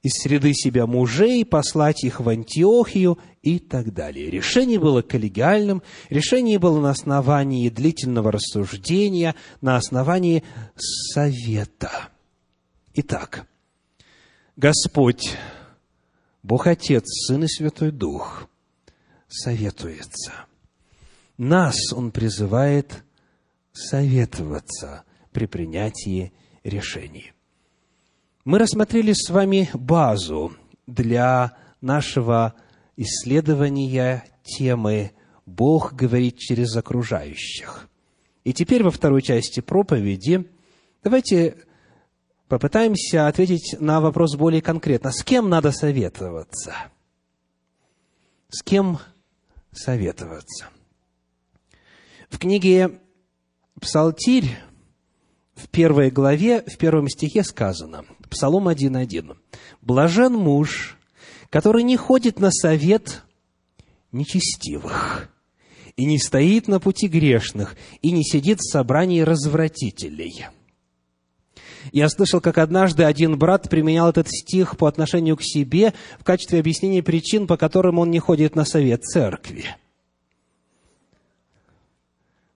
из 0.02 0.14
среды 0.22 0.54
себя 0.54 0.86
мужей, 0.86 1.46
послать 1.46 2.04
их 2.04 2.20
в 2.20 2.30
Антиохию 2.30 3.20
и 3.42 3.60
так 3.60 3.94
далее. 3.94 4.30
Решение 4.30 4.80
было 4.80 5.02
коллегиальным, 5.02 5.82
решение 6.10 6.60
было 6.60 6.80
на 6.80 6.92
основании 6.92 7.70
длительного 7.70 8.32
рассуждения, 8.32 9.36
на 9.62 9.78
основании 9.78 10.44
совета. 10.76 12.10
Итак, 12.94 13.48
Господь, 14.56 15.38
Бог 16.44 16.68
Отец, 16.68 17.04
Сын 17.28 17.44
и 17.44 17.48
Святой 17.48 17.92
Дух 17.92 18.50
советуется. 19.28 20.34
Нас 21.38 21.94
Он 21.94 22.12
призывает 22.12 23.04
советоваться 23.72 25.04
при 25.32 25.46
принятии 25.46 26.34
решений. 26.64 27.32
Мы 28.50 28.58
рассмотрели 28.58 29.14
с 29.14 29.30
вами 29.30 29.70
базу 29.76 30.54
для 30.88 31.56
нашего 31.82 32.56
исследования 32.98 34.26
темы 34.42 35.12
«Бог 35.46 35.94
говорит 35.94 36.40
через 36.40 36.76
окружающих». 36.76 37.88
И 38.44 38.52
теперь 38.52 38.82
во 38.82 38.90
второй 38.90 39.22
части 39.22 39.60
проповеди 39.60 40.50
давайте 41.04 41.58
Попытаемся 42.48 43.28
ответить 43.28 43.80
на 43.80 44.02
вопрос 44.02 44.36
более 44.36 44.64
конкретно. 44.64 45.12
С 45.12 45.24
кем 45.24 45.48
надо 45.48 45.72
советоваться? 45.72 46.74
С 48.50 48.64
кем 48.64 48.98
советоваться? 49.72 50.70
В 52.32 52.40
книге 52.40 53.00
«Псалтирь» 53.80 54.58
в 55.54 55.68
первой 55.68 56.10
главе, 56.10 56.64
в 56.64 56.78
первом 56.80 57.10
стихе 57.10 57.44
сказано, 57.44 58.06
Псалом 58.30 58.68
1.1. 58.68 59.38
«Блажен 59.82 60.34
муж, 60.34 60.98
который 61.50 61.84
не 61.84 61.98
ходит 61.98 62.40
на 62.40 62.52
совет 62.52 63.24
нечестивых, 64.12 65.30
и 65.96 66.06
не 66.06 66.20
стоит 66.20 66.68
на 66.68 66.80
пути 66.80 67.08
грешных, 67.08 67.76
и 68.02 68.12
не 68.12 68.24
сидит 68.24 68.60
в 68.60 68.72
собрании 68.72 69.22
развратителей». 69.22 70.46
Я 71.94 72.10
слышал, 72.10 72.42
как 72.42 72.58
однажды 72.58 73.04
один 73.04 73.38
брат 73.40 73.70
применял 73.70 74.10
этот 74.10 74.28
стих 74.28 74.78
по 74.78 74.88
отношению 74.88 75.38
к 75.38 75.42
себе 75.42 75.94
в 76.20 76.24
качестве 76.24 76.60
объяснения 76.60 77.02
причин, 77.02 77.48
по 77.48 77.58
которым 77.58 78.00
он 78.00 78.12
не 78.12 78.20
ходит 78.20 78.56
на 78.56 78.66
совет 78.66 79.04
церкви. 79.04 79.66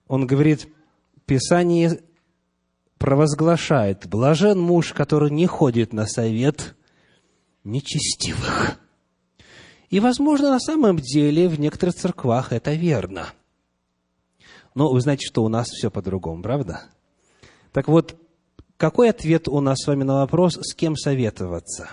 Он 0.08 0.26
говорит, 0.26 0.68
Писание 1.26 2.02
провозглашает, 3.04 4.06
блажен 4.06 4.58
муж, 4.58 4.94
который 4.94 5.30
не 5.30 5.46
ходит 5.46 5.92
на 5.92 6.06
совет 6.06 6.74
нечестивых. 7.62 8.78
И, 9.90 10.00
возможно, 10.00 10.48
на 10.48 10.58
самом 10.58 10.96
деле 10.96 11.50
в 11.50 11.60
некоторых 11.60 11.96
церквах 11.96 12.50
это 12.54 12.72
верно. 12.72 13.26
Но 14.74 14.90
вы 14.90 15.02
знаете, 15.02 15.26
что 15.26 15.44
у 15.44 15.48
нас 15.48 15.68
все 15.68 15.90
по-другому, 15.90 16.42
правда? 16.42 16.84
Так 17.72 17.88
вот, 17.88 18.16
какой 18.78 19.10
ответ 19.10 19.48
у 19.48 19.60
нас 19.60 19.82
с 19.82 19.86
вами 19.86 20.04
на 20.04 20.20
вопрос, 20.20 20.58
с 20.62 20.74
кем 20.74 20.96
советоваться? 20.96 21.90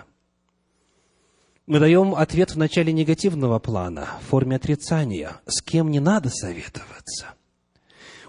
Мы 1.68 1.80
даем 1.82 2.16
ответ 2.16 2.52
в 2.52 2.58
начале 2.58 2.94
негативного 2.94 3.60
плана, 3.60 4.08
в 4.22 4.30
форме 4.30 4.56
отрицания. 4.56 5.42
С 5.46 5.62
кем 5.62 5.92
не 5.92 6.00
надо 6.00 6.30
советоваться? 6.30 7.34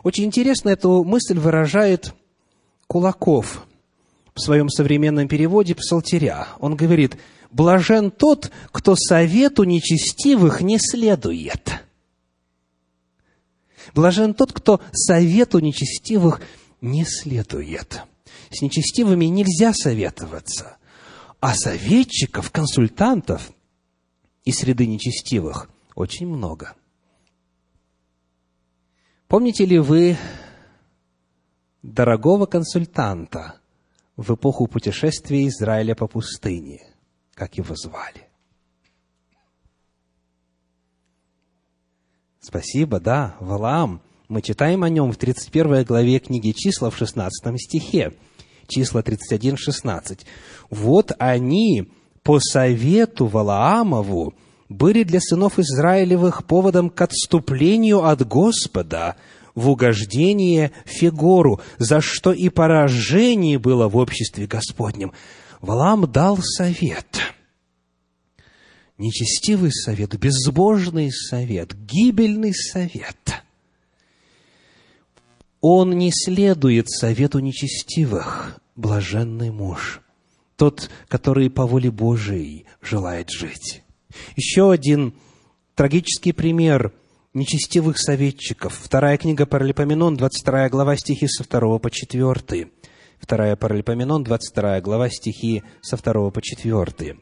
Очень 0.03 0.25
интересно 0.25 0.71
эту 0.71 1.05
мысль 1.05 1.39
выражает 1.39 2.13
Кулаков 2.93 3.67
в 4.35 4.41
своем 4.43 4.69
современном 4.69 5.27
переводе 5.27 5.75
псалтиря. 5.75 6.49
Он 6.59 6.77
говорит, 6.77 7.17
«Блажен 7.51 8.11
тот, 8.11 8.51
кто 8.71 8.97
совету 8.97 9.65
нечестивых 9.65 10.61
не 10.61 10.77
следует». 10.79 11.87
Блажен 13.95 14.35
тот, 14.35 14.53
кто 14.53 14.83
совету 14.93 15.61
нечестивых 15.61 16.43
не 16.83 17.07
следует. 17.07 18.03
С 18.51 18.61
нечестивыми 18.61 19.25
нельзя 19.25 19.73
советоваться. 19.73 20.77
А 21.41 21.55
советчиков, 21.55 22.51
консультантов 22.51 23.53
из 24.45 24.59
среды 24.59 24.87
нечестивых 24.87 25.71
очень 25.95 26.27
много. 26.27 26.75
Помните 29.29 29.65
ли 29.65 29.79
вы 29.79 30.19
дорогого 31.83 32.47
консультанта 32.47 33.61
в 34.17 34.35
эпоху 34.35 34.67
путешествия 34.67 35.47
Израиля 35.49 35.95
по 35.95 36.07
пустыне? 36.07 36.81
Как 37.35 37.57
его 37.57 37.75
звали? 37.75 38.29
Спасибо, 42.41 43.01
да, 43.01 43.37
Валаам. 43.41 44.03
Мы 44.29 44.43
читаем 44.43 44.83
о 44.83 44.89
нем 44.89 45.13
в 45.13 45.17
31 45.17 45.85
главе 45.85 46.19
книги 46.19 46.53
числа 46.53 46.91
в 46.91 46.97
16 46.97 47.61
стихе 47.61 48.13
числа 48.67 49.03
31, 49.03 49.57
16. 49.57 50.27
«Вот 50.71 51.13
они 51.19 51.89
по 52.23 52.41
совету 52.41 53.27
Валаамову 53.27 54.35
были 54.69 55.03
для 55.03 55.21
сынов 55.21 55.59
Израилевых 55.59 56.47
поводом 56.47 56.89
к 56.89 57.01
отступлению 57.01 58.05
от 58.05 58.27
Господа 58.27 59.17
в 59.55 59.69
угождение 59.69 60.73
Фигору, 60.85 61.61
за 61.79 62.01
что 62.01 62.33
и 62.33 62.49
поражение 62.49 63.59
было 63.59 63.89
в 63.89 63.97
обществе 63.97 64.47
Господнем. 64.47 65.13
Валаам 65.61 66.11
дал 66.11 66.39
совет– 66.39 67.21
нечестивый 69.03 69.73
совет, 69.73 70.19
безбожный 70.19 71.11
совет, 71.11 71.75
гибельный 71.75 72.55
совет. 72.55 73.43
Он 75.61 75.97
не 75.99 76.11
следует 76.13 76.89
совету 76.89 77.41
нечестивых, 77.41 78.61
блаженный 78.77 79.51
муж, 79.51 80.01
тот, 80.57 80.91
который 81.09 81.51
по 81.51 81.67
воле 81.67 81.91
Божией 81.91 82.65
желает 82.81 83.31
жить. 83.31 83.83
Еще 84.37 84.71
один 84.71 85.15
трагический 85.75 86.33
пример 86.33 86.93
нечестивых 87.35 87.99
советчиков. 87.99 88.79
Вторая 88.83 89.17
книга 89.17 89.47
Паралипоменон, 89.47 90.17
22 90.17 90.69
глава, 90.69 90.97
стихи 90.97 91.27
со 91.27 91.45
2 91.45 91.79
по 91.79 91.91
4. 91.91 92.69
Вторая 93.19 93.57
Паралипоменон, 93.57 94.25
22 94.25 94.81
глава, 94.81 95.09
стихи 95.09 95.63
со 95.81 95.97
2 95.97 96.31
по 96.31 96.43
4. 96.43 97.17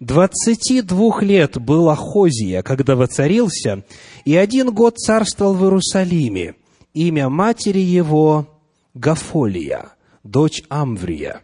«Двадцати 0.00 0.82
двух 0.82 1.22
лет 1.22 1.58
был 1.58 1.88
Ахозия, 1.88 2.62
когда 2.62 2.96
воцарился, 2.96 3.84
и 4.24 4.36
один 4.36 4.72
год 4.72 4.98
царствовал 4.98 5.54
в 5.54 5.62
Иерусалиме. 5.62 6.54
Имя 6.92 7.28
матери 7.28 7.80
его 7.80 8.46
Гафолия, 8.94 9.94
дочь 10.22 10.62
Амврия. 10.68 11.42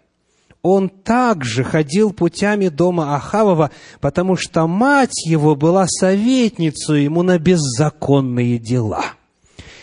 Он 0.63 0.91
также 0.91 1.65
ходил 1.65 2.13
путями 2.13 2.69
дома 2.69 3.17
Ахавова, 3.17 3.71
потому 4.01 4.37
что 4.37 4.67
мать 4.67 5.25
его 5.25 5.57
была 5.57 5.87
советницей 5.87 7.05
ему 7.05 7.23
на 7.23 7.39
беззаконные 7.39 8.59
дела. 8.59 9.05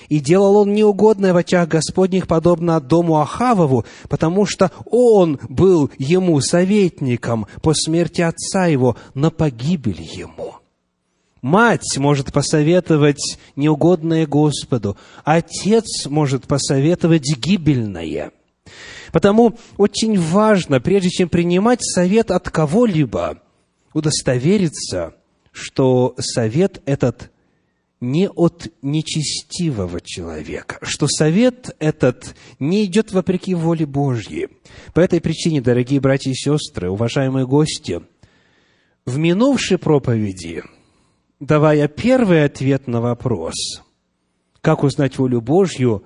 И 0.07 0.19
делал 0.19 0.57
он 0.57 0.73
неугодное 0.73 1.33
в 1.33 1.37
очах 1.37 1.67
Господних, 1.67 2.27
подобно 2.27 2.79
дому 2.79 3.19
Ахавову, 3.19 3.85
потому 4.07 4.45
что 4.45 4.71
он 4.85 5.39
был 5.49 5.89
ему 5.97 6.39
советником 6.39 7.47
по 7.61 7.73
смерти 7.73 8.21
отца 8.21 8.67
его 8.67 8.95
на 9.15 9.31
погибель 9.31 10.01
ему. 10.01 10.55
Мать 11.41 11.97
может 11.97 12.31
посоветовать 12.31 13.37
неугодное 13.55 14.25
Господу, 14.25 14.95
отец 15.23 16.05
может 16.07 16.47
посоветовать 16.47 17.37
гибельное. 17.37 18.31
Потому 19.11 19.57
очень 19.77 20.19
важно, 20.19 20.79
прежде 20.79 21.09
чем 21.09 21.29
принимать 21.29 21.79
совет 21.81 22.31
от 22.31 22.49
кого-либо, 22.49 23.41
удостовериться, 23.93 25.15
что 25.51 26.15
совет 26.19 26.81
этот 26.85 27.31
не 27.99 28.29
от 28.29 28.67
нечестивого 28.83 30.01
человека, 30.01 30.77
что 30.83 31.07
совет 31.07 31.75
этот 31.79 32.35
не 32.59 32.85
идет 32.85 33.11
вопреки 33.11 33.55
воле 33.55 33.85
Божьей. 33.85 34.49
По 34.93 34.99
этой 34.99 35.19
причине, 35.19 35.61
дорогие 35.61 35.99
братья 35.99 36.29
и 36.29 36.35
сестры, 36.35 36.91
уважаемые 36.91 37.47
гости, 37.47 38.01
в 39.05 39.17
минувшей 39.17 39.79
проповеди, 39.79 40.63
давая 41.39 41.87
первый 41.87 42.43
ответ 42.43 42.87
на 42.87 43.01
вопрос, 43.01 43.81
как 44.61 44.83
узнать 44.83 45.17
волю 45.17 45.41
Божью, 45.41 46.03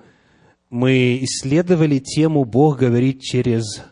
мы 0.72 1.18
исследовали 1.22 1.98
тему 1.98 2.46
«Бог 2.46 2.78
говорит 2.78 3.20
через 3.20 3.82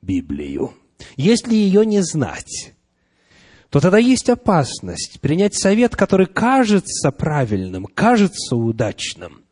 Библию». 0.00 0.72
Если 1.16 1.54
ее 1.54 1.84
не 1.84 2.02
знать, 2.02 2.72
то 3.68 3.80
тогда 3.80 3.98
есть 3.98 4.30
опасность 4.30 5.20
принять 5.20 5.54
совет, 5.58 5.96
который 5.96 6.26
кажется 6.26 7.10
правильным, 7.10 7.86
кажется 7.86 8.54
удачным. 8.54 9.42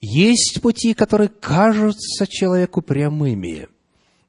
Есть 0.00 0.62
пути, 0.62 0.94
которые 0.94 1.28
кажутся 1.28 2.26
человеку 2.26 2.80
прямыми, 2.80 3.68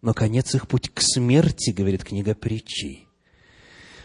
но 0.02 0.14
конец 0.14 0.56
их 0.56 0.68
путь 0.68 0.90
к 0.90 1.00
смерти, 1.00 1.72
говорит 1.72 2.04
книга 2.04 2.36
притчей. 2.36 3.08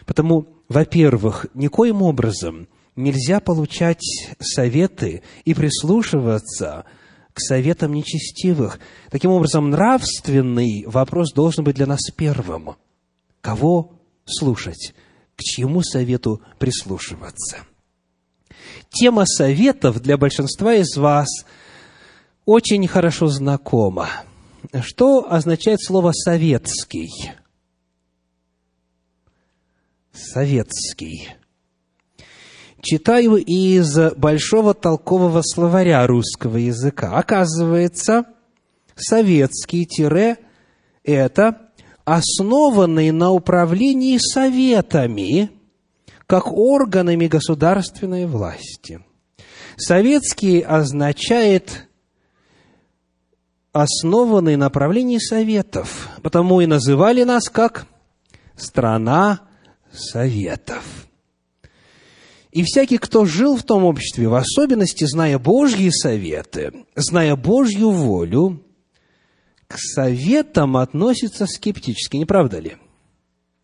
Потому, 0.05 0.47
во-первых, 0.69 1.47
никоим 1.53 2.01
образом 2.01 2.69
нельзя 2.95 3.39
получать 3.39 4.03
советы 4.39 5.23
и 5.43 5.53
прислушиваться 5.53 6.85
к 7.33 7.39
советам 7.39 7.93
нечестивых. 7.93 8.79
Таким 9.09 9.31
образом, 9.31 9.69
нравственный 9.69 10.85
вопрос 10.87 11.33
должен 11.33 11.63
быть 11.63 11.75
для 11.75 11.85
нас 11.85 12.01
первым– 12.15 12.75
Кого 13.45 13.93
слушать? 14.25 14.95
К 15.35 15.43
чьему 15.43 15.83
совету 15.83 16.41
прислушиваться? 16.57 17.57
Тема 18.89 19.27
советов 19.27 20.01
для 20.01 20.17
большинства 20.17 20.73
из 20.73 20.97
вас 20.97 21.27
очень 22.45 22.87
хорошо 22.87 23.27
знакома. 23.27 24.09
Что 24.81 25.31
означает 25.31 25.79
слово 25.79 26.11
«советский»? 26.11 27.11
Советский. 30.11 31.29
Читаю 32.81 33.37
из 33.37 33.97
Большого 34.15 34.73
толкового 34.73 35.41
словаря 35.41 36.05
русского 36.05 36.57
языка. 36.57 37.17
Оказывается, 37.17 38.25
советский-это 38.95 40.37
основанный 42.05 43.11
на 43.11 43.31
управлении 43.31 44.17
советами, 44.19 45.49
как 46.27 46.51
органами 46.51 47.27
государственной 47.27 48.25
власти. 48.25 49.01
Советский 49.77 50.61
означает 50.61 51.87
основанный 53.73 54.55
на 54.55 54.69
правлении 54.69 55.17
советов, 55.17 56.09
потому 56.21 56.61
и 56.61 56.65
называли 56.65 57.23
нас 57.23 57.49
как 57.49 57.87
страна 58.55 59.41
советов. 59.91 61.07
И 62.55 62.63
всякий, 62.63 62.97
кто 62.99 63.25
жил 63.25 63.57
в 63.57 63.63
том 63.63 63.83
обществе, 63.83 64.29
в 64.29 64.33
особенности 64.33 65.03
зная 65.03 65.37
Божьи 65.37 65.89
советы, 65.89 66.85
зная 66.95 67.35
Божью 67.35 67.89
волю, 67.89 68.63
к 69.67 69.77
советам 69.77 70.77
относится 70.77 71.47
скептически, 71.47 72.15
не 72.15 72.25
правда 72.25 72.59
ли? 72.59 72.77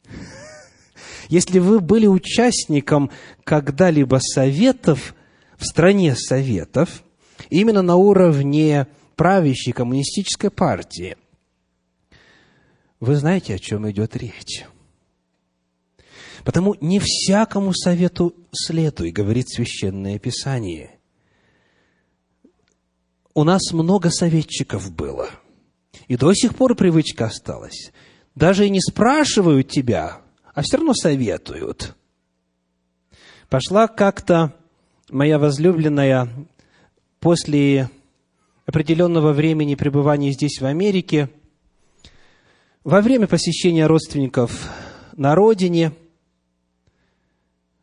Если 1.30 1.60
вы 1.60 1.80
были 1.80 2.06
участником 2.06 3.12
когда-либо 3.46 4.18
советов 4.18 5.16
в 5.58 5.64
стране 5.64 6.14
советов, 6.18 7.06
именно 7.50 7.82
на 7.82 7.96
уровне 7.96 8.88
правящей 9.16 9.72
коммунистической 9.72 10.52
партии, 10.52 11.16
вы 13.00 13.16
знаете, 13.16 13.56
о 13.56 13.60
чем 13.60 13.90
идет 13.90 14.18
речь. 14.18 14.66
Потому 16.44 16.76
не 16.82 17.00
всякому 17.00 17.74
совету 17.74 18.36
следуй, 18.52 19.12
говорит 19.12 19.50
Священное 19.50 20.20
Писание. 20.20 21.00
У 23.34 23.44
нас 23.44 23.72
много 23.72 24.10
советчиков 24.10 24.92
было– 24.92 25.30
и 26.12 26.18
до 26.18 26.34
сих 26.34 26.56
пор 26.56 26.76
привычка 26.76 27.28
осталась. 27.28 27.94
Даже 28.36 28.66
и 28.66 28.70
не 28.70 28.82
спрашивают 28.82 29.70
тебя, 29.70 30.20
а 30.54 30.62
все 30.62 30.76
равно 30.76 30.94
советуют. 30.94 31.96
Пошла 33.48 33.88
как-то 33.88 34.54
моя 35.10 35.40
возлюбленная 35.40 36.28
после 37.22 37.90
определенного 38.66 39.32
времени 39.32 39.76
пребывания 39.76 40.34
здесь, 40.34 40.60
в 40.60 40.66
Америке, 40.66 41.30
во 42.84 43.00
время 43.00 43.28
посещения 43.28 43.88
родственников 43.88 44.70
на 45.16 45.34
родине, 45.34 45.94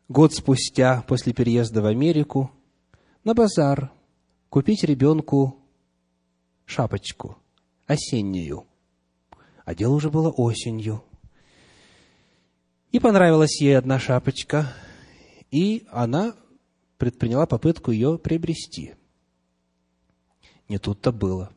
год 0.09 0.33
спустя 0.33 1.03
после 1.07 1.31
переезда 1.31 1.81
в 1.81 1.85
Америку, 1.85 2.51
на 3.23 3.33
базар 3.33 3.91
купить 4.49 4.83
ребенку 4.83 5.57
шапочку– 6.65 7.37
осеннюю, 7.89 8.67
а 9.65 9.73
дело 9.73 9.95
уже 9.95 10.09
было 10.09 10.29
осенью. 10.29 11.03
И 12.91 12.99
понравилась 12.99 13.61
ей 13.61 13.77
одна 13.77 13.99
шапочка, 13.99 14.73
и 15.51 15.87
она 15.89 16.35
предприняла 16.97 17.45
попытку 17.45 17.91
ее 17.91 18.19
приобрести. 18.19 18.95
Не 20.67 20.77
тут-то 20.77 21.11
было. 21.11 21.51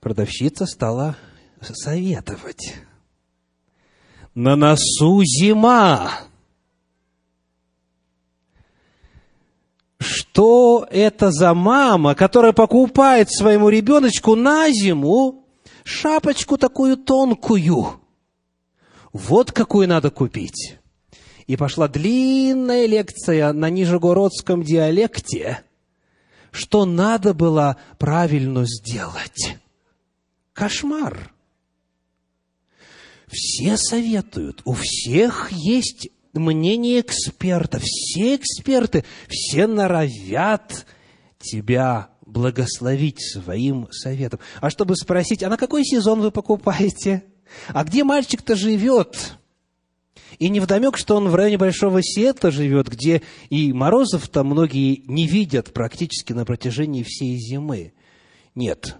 Продавщица 0.00 0.66
стала 0.66 1.16
советовать. 1.60 2.74
На 4.34 4.56
носу 4.56 5.22
зима. 5.24 6.28
что 10.38 10.86
это 10.92 11.32
за 11.32 11.52
мама, 11.52 12.14
которая 12.14 12.52
покупает 12.52 13.28
своему 13.28 13.68
ребеночку 13.68 14.36
на 14.36 14.70
зиму 14.70 15.44
шапочку 15.82 16.56
такую 16.56 16.96
тонкую. 16.96 18.00
Вот 19.12 19.50
какую 19.50 19.88
надо 19.88 20.10
купить. 20.10 20.78
И 21.48 21.56
пошла 21.56 21.88
длинная 21.88 22.86
лекция 22.86 23.52
на 23.52 23.68
нижегородском 23.68 24.62
диалекте, 24.62 25.62
что 26.52 26.84
надо 26.84 27.34
было 27.34 27.76
правильно 27.98 28.64
сделать. 28.64 29.56
Кошмар. 30.52 31.32
Все 33.30 33.76
советуют, 33.76 34.62
у 34.64 34.72
всех 34.72 35.50
есть 35.52 36.08
мнение 36.32 37.00
экспертов. 37.00 37.82
Все 37.82 38.36
эксперты, 38.36 39.04
все 39.28 39.66
норовят 39.66 40.86
тебя 41.38 42.10
благословить 42.24 43.20
своим 43.20 43.88
советом. 43.90 44.40
А 44.60 44.70
чтобы 44.70 44.96
спросить, 44.96 45.42
а 45.42 45.48
на 45.48 45.56
какой 45.56 45.84
сезон 45.84 46.20
вы 46.20 46.30
покупаете? 46.30 47.24
А 47.68 47.84
где 47.84 48.04
мальчик-то 48.04 48.56
живет? 48.56 49.38
И 50.38 50.48
не 50.50 50.60
вдомек, 50.60 50.96
что 50.96 51.16
он 51.16 51.28
в 51.28 51.34
районе 51.34 51.58
Большого 51.58 52.02
Сиэтла 52.02 52.50
живет, 52.50 52.88
где 52.88 53.22
и 53.48 53.72
морозов-то 53.72 54.44
многие 54.44 55.02
не 55.06 55.26
видят 55.26 55.72
практически 55.72 56.32
на 56.32 56.44
протяжении 56.44 57.02
всей 57.02 57.36
зимы. 57.38 57.94
Нет, 58.54 58.96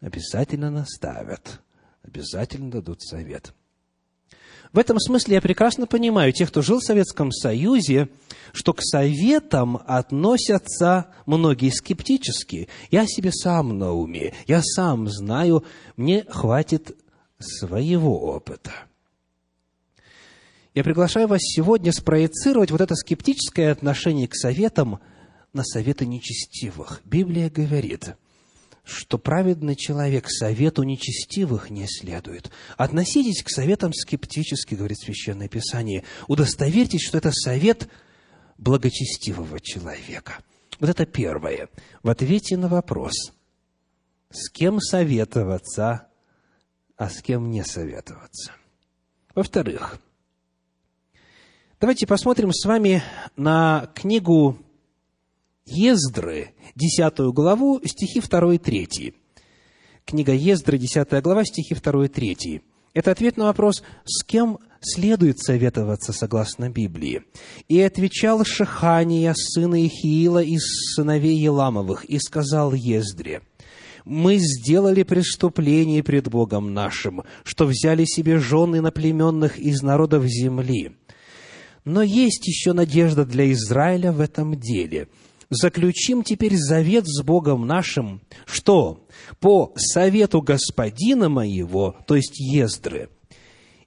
обязательно 0.00 0.70
наставят, 0.70 1.60
обязательно 2.06 2.70
дадут 2.70 3.02
совет. 3.02 3.52
В 4.72 4.78
этом 4.78 4.98
смысле 4.98 5.36
я 5.36 5.40
прекрасно 5.40 5.86
понимаю 5.86 6.32
тех, 6.32 6.48
кто 6.48 6.60
жил 6.60 6.80
в 6.80 6.84
Советском 6.84 7.32
Союзе, 7.32 8.08
что 8.52 8.72
к 8.72 8.82
советам 8.82 9.80
относятся 9.86 11.06
многие 11.24 11.70
скептически. 11.70 12.68
Я 12.90 13.06
себе 13.06 13.32
сам 13.32 13.78
на 13.78 13.92
уме, 13.92 14.34
я 14.46 14.62
сам 14.62 15.08
знаю, 15.08 15.64
мне 15.96 16.24
хватит 16.28 16.96
своего 17.38 18.20
опыта. 18.34 18.72
Я 20.74 20.84
приглашаю 20.84 21.26
вас 21.26 21.40
сегодня 21.42 21.90
спроецировать 21.90 22.70
вот 22.70 22.82
это 22.82 22.94
скептическое 22.96 23.72
отношение 23.72 24.28
к 24.28 24.34
советам 24.34 25.00
на 25.54 25.64
советы 25.64 26.04
нечестивых. 26.04 27.00
Библия 27.04 27.48
говорит, 27.48 28.14
что 28.86 29.18
праведный 29.18 29.74
человек 29.74 30.30
совету 30.30 30.84
нечестивых 30.84 31.70
не 31.70 31.88
следует. 31.88 32.52
Относитесь 32.76 33.42
к 33.42 33.50
советам 33.50 33.92
скептически, 33.92 34.76
говорит 34.76 35.00
Священное 35.00 35.48
Писание. 35.48 36.04
Удостоверьтесь, 36.28 37.04
что 37.04 37.18
это 37.18 37.32
совет 37.32 37.88
благочестивого 38.58 39.58
человека. 39.60 40.38
Вот 40.78 40.88
это 40.88 41.04
первое. 41.04 41.68
В 42.04 42.08
ответе 42.08 42.56
на 42.56 42.68
вопрос, 42.68 43.32
с 44.30 44.48
кем 44.50 44.78
советоваться, 44.78 46.06
а 46.96 47.10
с 47.10 47.20
кем 47.22 47.50
не 47.50 47.64
советоваться. 47.64 48.52
Во-вторых, 49.34 49.98
давайте 51.80 52.06
посмотрим 52.06 52.52
с 52.52 52.64
вами 52.64 53.02
на 53.34 53.90
книгу 53.96 54.58
Ездры, 55.66 56.50
10 56.76 57.18
главу, 57.34 57.80
стихи 57.84 58.20
2 58.20 58.54
и 58.54 58.58
3. 58.58 59.14
Книга 60.04 60.32
Ездры, 60.32 60.78
10 60.78 61.20
глава, 61.22 61.44
стихи 61.44 61.74
2 61.74 62.04
и 62.04 62.08
3. 62.08 62.62
Это 62.94 63.10
ответ 63.10 63.36
на 63.36 63.46
вопрос, 63.46 63.82
с 64.04 64.24
кем 64.24 64.58
следует 64.80 65.40
советоваться 65.40 66.12
согласно 66.12 66.70
Библии. 66.70 67.22
«И 67.66 67.80
отвечал 67.80 68.44
Шахания, 68.44 69.34
сына 69.36 69.84
Ихиила 69.84 70.40
из 70.40 70.62
сыновей 70.94 71.36
Еламовых, 71.36 72.04
и 72.04 72.20
сказал 72.20 72.72
Ездре, 72.72 73.42
мы 74.04 74.36
сделали 74.38 75.02
преступление 75.02 76.04
пред 76.04 76.28
Богом 76.28 76.74
нашим, 76.74 77.24
что 77.42 77.66
взяли 77.66 78.04
себе 78.04 78.38
жены 78.38 78.80
наплеменных 78.80 79.58
из 79.58 79.82
народов 79.82 80.24
земли. 80.26 80.92
Но 81.84 82.02
есть 82.02 82.46
еще 82.46 82.72
надежда 82.72 83.24
для 83.24 83.50
Израиля 83.50 84.12
в 84.12 84.20
этом 84.20 84.54
деле– 84.54 85.08
заключим 85.50 86.22
теперь 86.22 86.56
завет 86.56 87.06
с 87.06 87.22
Богом 87.22 87.66
нашим, 87.66 88.22
что 88.46 89.06
по 89.40 89.72
совету 89.76 90.42
господина 90.42 91.28
моего, 91.28 91.96
то 92.06 92.16
есть 92.16 92.38
Ездры, 92.38 93.10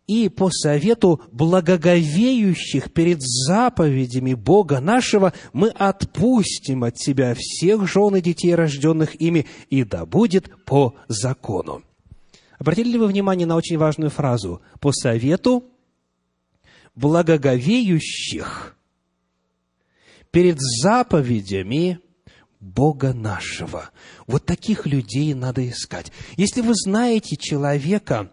и 0.08 0.28
по 0.28 0.50
совету 0.50 1.22
благоговеющих 1.32 2.92
перед 2.94 3.22
заповедями 3.22 4.34
Бога 4.34 4.80
нашего 4.80 5.34
мы 5.54 5.70
отпустим 5.70 6.84
от 6.84 6.98
себя 6.98 7.36
всех 7.38 7.88
жен 7.88 8.16
и 8.16 8.22
детей, 8.22 8.56
рожденных 8.56 9.22
ими, 9.22 9.46
и 9.70 9.84
да 9.84 10.08
будет 10.08 10.50
по 10.66 10.96
закону. 11.08 11.84
Обратили 12.58 12.94
ли 12.94 12.98
вы 12.98 13.06
внимание 13.06 13.46
на 13.46 13.56
очень 13.56 13.78
важную 13.78 14.10
фразу? 14.10 14.62
По 14.80 14.92
совету 14.92 15.64
благоговеющих 16.96 18.76
перед 20.32 20.60
заповедями 20.60 22.00
Бога 22.60 23.14
нашего. 23.14 23.90
Вот 24.28 24.46
таких 24.46 24.86
людей 24.86 25.34
надо 25.34 25.68
искать. 25.68 26.12
Если 26.36 26.62
вы 26.62 26.74
знаете 26.76 27.38
человека, 27.38 28.32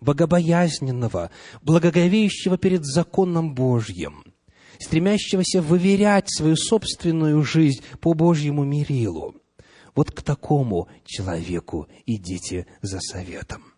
богобоязненного, 0.00 1.30
благоговеющего 1.62 2.58
перед 2.58 2.84
законом 2.84 3.54
Божьим, 3.54 4.24
стремящегося 4.78 5.62
выверять 5.62 6.30
свою 6.30 6.56
собственную 6.56 7.42
жизнь 7.44 7.82
по 8.00 8.14
Божьему 8.14 8.64
мерилу, 8.64 9.36
вот 9.94 10.10
к 10.10 10.22
такому 10.22 10.88
человеку 11.04 11.88
идите 12.06 12.66
за 12.80 13.00
советом. 13.00 13.69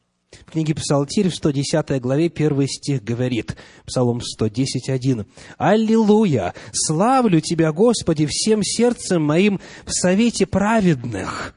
В 0.46 0.52
книге 0.52 0.74
Псалтирь 0.74 1.28
в 1.28 1.34
110 1.34 2.00
главе 2.00 2.28
первый 2.28 2.66
стих 2.66 3.04
говорит, 3.04 3.56
Псалом 3.86 4.20
110, 4.20 4.88
1. 4.88 5.26
«Аллилуйя! 5.58 6.54
Славлю 6.72 7.40
Тебя, 7.40 7.72
Господи, 7.72 8.26
всем 8.26 8.62
сердцем 8.62 9.22
моим 9.22 9.60
в 9.84 9.92
совете 9.92 10.46
праведных 10.46 11.54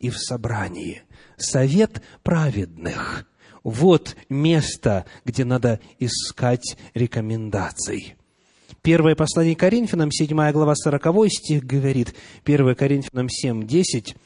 и 0.00 0.10
в 0.10 0.18
собрании». 0.18 1.02
Совет 1.36 2.02
праведных. 2.22 3.26
Вот 3.62 4.16
место, 4.28 5.04
где 5.24 5.44
надо 5.44 5.80
искать 5.98 6.76
рекомендаций. 6.94 8.14
Первое 8.80 9.16
послание 9.16 9.56
Коринфянам, 9.56 10.12
7 10.12 10.52
глава, 10.52 10.74
40 10.76 11.28
стих 11.28 11.64
говорит, 11.64 12.14
1 12.44 12.74
Коринфянам 12.76 13.28
7, 13.28 13.66
10, 13.66 14.16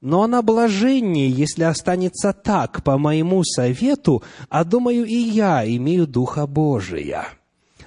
но 0.00 0.22
она 0.22 0.42
блаженнее, 0.42 1.30
если 1.30 1.64
останется 1.64 2.32
так, 2.32 2.84
по 2.84 2.98
моему 2.98 3.42
совету, 3.44 4.22
а 4.48 4.64
думаю, 4.64 5.04
и 5.04 5.16
я 5.16 5.64
имею 5.66 6.06
Духа 6.06 6.46
Божия. 6.46 7.26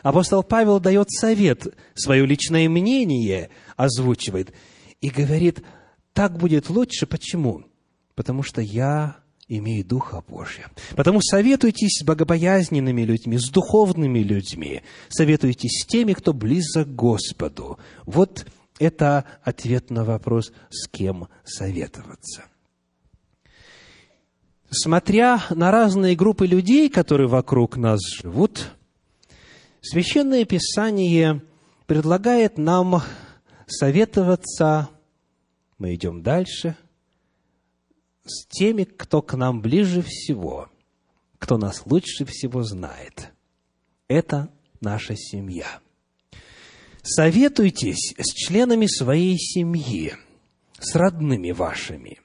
Апостол 0.02 0.44
Павел 0.44 0.80
дает 0.80 1.12
совет, 1.12 1.68
свое 1.94 2.26
личное 2.26 2.68
мнение 2.68 3.50
озвучивает 3.78 4.54
и 5.00 5.10
говорит, 5.10 5.64
так 6.14 6.38
будет 6.38 6.70
лучше. 6.70 7.06
Почему? 7.06 7.64
Потому 8.16 8.44
что 8.44 8.62
я 8.62 9.18
имею 9.48 9.86
Духа 9.86 10.24
Божия. 10.28 10.70
Потому 10.96 11.22
советуйтесь 11.22 12.00
с 12.00 12.04
богобоязненными 12.04 13.04
людьми, 13.04 13.38
с 13.38 13.50
духовными 13.50 14.20
людьми. 14.20 14.82
Советуйтесь 15.10 15.84
с 15.84 15.86
теми, 15.86 16.14
кто 16.14 16.34
близок 16.34 16.88
к 16.88 16.96
Господу. 16.96 17.78
Вот 18.06 18.46
это 18.82 19.26
ответ 19.44 19.92
на 19.92 20.04
вопрос, 20.04 20.52
с 20.72 20.88
кем 20.88 21.28
советоваться. 21.44 22.46
Смотря 24.72 25.44
на 25.52 25.70
разные 25.70 26.16
группы 26.16 26.48
людей, 26.48 26.90
которые 26.90 27.28
вокруг 27.28 27.78
нас 27.78 28.00
живут, 28.02 28.72
Священное 29.82 30.46
Писание 30.46 31.44
предлагает 31.86 32.58
нам 32.58 33.02
советоваться, 33.68 34.90
мы 35.78 35.94
идем 35.94 36.24
дальше, 36.24 36.76
с 38.26 38.48
теми, 38.48 38.84
кто 38.84 39.22
к 39.22 39.36
нам 39.36 39.62
ближе 39.62 40.02
всего, 40.02 40.70
кто 41.38 41.58
нас 41.58 41.84
лучше 41.86 42.26
всего 42.26 42.64
знает. 42.64 43.32
Это 44.08 44.50
наша 44.80 45.16
семья– 45.16 45.82
Советуйтесь 47.04 48.14
с 48.18 48.34
членами 48.34 48.86
своей 48.86 49.38
семьи, 49.38 50.14
с 50.80 50.96
родными 50.96 51.52
вашими. 51.52 52.20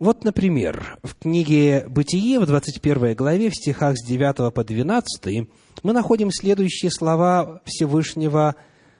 Вот, 0.00 0.24
например, 0.24 0.98
в 1.02 1.14
книге 1.14 1.86
«Бытие» 1.88 2.40
в 2.40 2.46
21 2.46 3.14
главе, 3.14 3.50
в 3.50 3.54
стихах 3.54 3.96
с 3.96 4.04
9 4.04 4.52
по 4.52 4.64
12, 4.64 5.48
мы 5.82 5.92
находим 5.92 6.30
следующие 6.32 6.90
слова 6.90 7.62
Всевышнего 7.64 8.56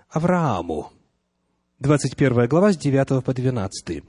Аврааму. 0.08 0.92
21 1.80 2.48
глава, 2.48 2.72
с 2.72 2.76
9 2.76 3.24
по 3.24 3.34
12. 3.34 4.02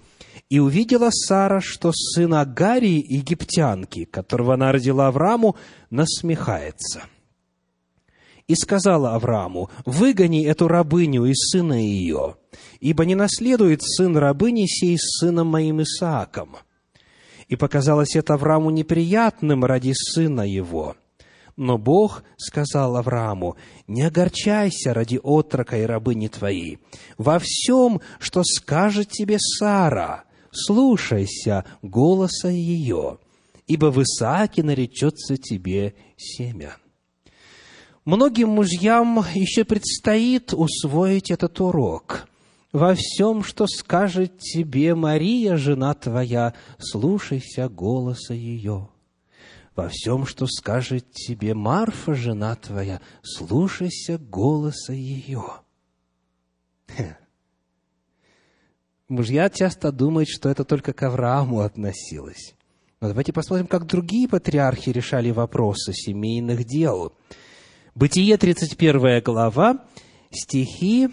«И 0.49 0.60
увидела 0.60 1.10
Сара, 1.12 1.62
что 1.62 1.91
сын 1.93 2.34
Агарии, 2.34 3.03
египтянки, 3.08 4.05
которого 4.05 4.53
она 4.53 4.71
родила 4.71 5.08
Аврааму, 5.08 5.55
насмехается» 5.89 7.03
и 8.49 8.55
сказала 8.55 9.13
Аврааму, 9.13 9.69
«Выгони 9.85 10.43
эту 10.43 10.67
рабыню 10.67 11.25
и 11.25 11.33
сына 11.35 11.79
ее, 11.79 12.35
ибо 12.79 13.05
не 13.05 13.13
наследует 13.13 13.83
сын 13.83 14.17
рабыни 14.17 14.65
сей 14.65 14.97
с 14.97 15.19
сыном 15.19 15.47
моим 15.47 15.83
Исааком». 15.83 16.57
И 17.47 17.55
показалось 17.55 18.15
это 18.15 18.33
Аврааму 18.33 18.71
неприятным 18.71 19.63
ради 19.65 19.93
сына 19.93 20.41
его. 20.41 20.95
Но 21.57 21.77
Бог 21.77 22.23
сказал 22.38 22.97
Аврааму, 22.97 23.55
«Не 23.85 24.01
огорчайся 24.03 24.95
ради 24.95 25.19
отрока 25.21 25.77
и 25.77 25.83
рабыни 25.83 26.27
твоей. 26.27 26.79
Во 27.19 27.38
всем, 27.38 28.01
что 28.19 28.43
скажет 28.43 29.09
тебе 29.09 29.38
Сара, 29.39 30.23
слушайся 30.51 31.65
голоса 31.83 32.49
ее, 32.49 33.19
ибо 33.67 33.91
в 33.91 34.01
Исааке 34.01 34.63
наречется 34.63 35.38
тебе 35.38 35.93
семя». 36.17 36.77
Многим 38.10 38.50
мужьям 38.50 39.24
еще 39.36 39.63
предстоит 39.63 40.52
усвоить 40.52 41.30
этот 41.30 41.62
урок. 41.62 42.28
Во 42.72 42.95
всем, 42.95 43.43
что 43.43 43.67
скажет 43.67 44.39
тебе 44.39 44.95
Мария, 44.95 45.58
жена 45.58 45.93
твоя, 45.93 46.56
слушайся 46.80 47.69
голоса 47.69 48.34
ее. 48.34 48.89
Во 49.76 49.89
всем, 49.89 50.26
что 50.26 50.48
скажет 50.48 51.12
тебе 51.12 51.54
Марфа, 51.54 52.15
жена 52.15 52.56
твоя, 52.56 53.00
слушайся 53.22 54.17
голоса 54.17 54.91
ее. 54.91 55.43
Мужья 59.08 59.52
часто 59.52 59.91
думают, 59.91 60.30
что 60.30 60.50
это 60.50 60.63
только 60.63 60.93
к 60.93 61.04
Аврааму 61.04 61.60
относилось. 61.60 62.56
Но 63.02 63.10
давайте 63.10 63.34
посмотрим, 63.34 63.67
как 63.67 63.86
другие 63.86 64.28
патриархи 64.28 64.89
решали 64.89 65.30
вопросы 65.30 65.93
семейных 65.93 66.63
дел– 66.63 67.13
Бытие, 67.99 68.38
31 68.38 69.21
глава, 69.21 69.83
стихи 70.31 71.09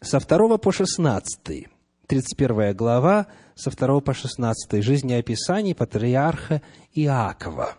со 0.00 0.18
2 0.18 0.58
по 0.58 0.72
16. 0.72 1.68
31 2.08 2.74
глава, 2.74 3.28
со 3.54 3.70
2 3.70 4.00
по 4.00 4.12
16. 4.12 4.82
Жизнеописание 4.82 5.76
патриарха 5.76 6.60
Иакова. 6.92 7.76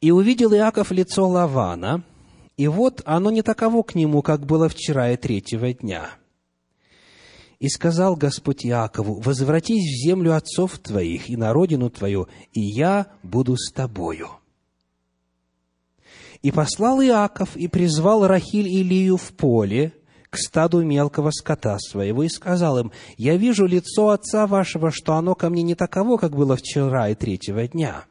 И 0.00 0.10
увидел 0.10 0.54
Иаков 0.54 0.90
лицо 0.90 1.28
Лавана, 1.28 2.04
и 2.56 2.66
вот 2.66 3.02
оно 3.04 3.30
не 3.30 3.42
таково 3.42 3.82
к 3.82 3.94
нему, 3.94 4.22
как 4.22 4.46
было 4.46 4.70
вчера 4.70 5.10
и 5.10 5.18
третьего 5.18 5.74
дня. 5.74 6.08
И 7.58 7.68
сказал 7.68 8.16
Господь 8.16 8.64
Иакову, 8.64 9.20
«Возвратись 9.20 9.84
в 9.84 10.06
землю 10.06 10.34
отцов 10.34 10.78
твоих 10.78 11.28
и 11.28 11.36
на 11.36 11.52
родину 11.52 11.90
твою, 11.90 12.28
и 12.54 12.62
я 12.62 13.08
буду 13.22 13.58
с 13.58 13.70
тобою». 13.70 14.38
И 16.44 16.50
послал 16.50 17.00
Иаков 17.00 17.56
и 17.56 17.68
призвал 17.68 18.26
Рахиль 18.26 18.68
и 18.68 18.82
Лию 18.82 19.16
в 19.16 19.32
поле 19.32 19.94
к 20.28 20.36
стаду 20.36 20.84
мелкого 20.84 21.30
скота 21.30 21.78
своего 21.78 22.22
и 22.22 22.28
сказал 22.28 22.78
им, 22.78 22.92
«Я 23.16 23.38
вижу 23.38 23.64
лицо 23.64 24.10
отца 24.10 24.46
вашего, 24.46 24.90
что 24.90 25.14
оно 25.14 25.34
ко 25.34 25.48
мне 25.48 25.62
не 25.62 25.74
таково, 25.74 26.18
как 26.18 26.36
было 26.36 26.56
вчера 26.56 27.08
и 27.08 27.14
третьего 27.14 27.66
дня» 27.66 28.04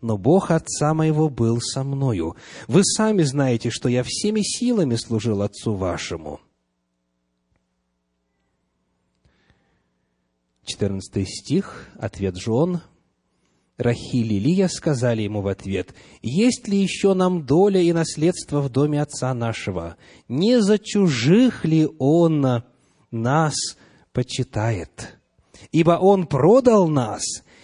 но 0.00 0.16
Бог 0.16 0.52
Отца 0.52 0.94
моего 0.94 1.28
был 1.28 1.60
со 1.60 1.82
мною. 1.82 2.36
Вы 2.68 2.84
сами 2.84 3.22
знаете, 3.22 3.70
что 3.70 3.88
я 3.88 4.04
всеми 4.04 4.42
силами 4.42 4.94
служил 4.94 5.42
Отцу 5.42 5.74
вашему». 5.74 6.40
14 10.64 11.28
стих, 11.28 11.88
ответ 11.98 12.36
жен. 12.36 12.80
Рахиль 13.78 14.32
и 14.32 14.40
Лия 14.40 14.66
сказали 14.66 15.22
ему 15.22 15.40
в 15.40 15.46
ответ, 15.46 15.94
«Есть 16.20 16.66
ли 16.66 16.76
еще 16.76 17.14
нам 17.14 17.46
доля 17.46 17.80
и 17.80 17.92
наследство 17.92 18.60
в 18.60 18.70
доме 18.70 19.00
отца 19.00 19.32
нашего? 19.34 19.96
Не 20.28 20.60
за 20.60 20.78
чужих 20.78 21.64
ли 21.64 21.88
он 22.00 22.64
нас 23.12 23.54
почитает? 24.12 25.16
Ибо 25.70 25.92
он 25.92 26.26
продал 26.26 26.88
нас 26.88 27.22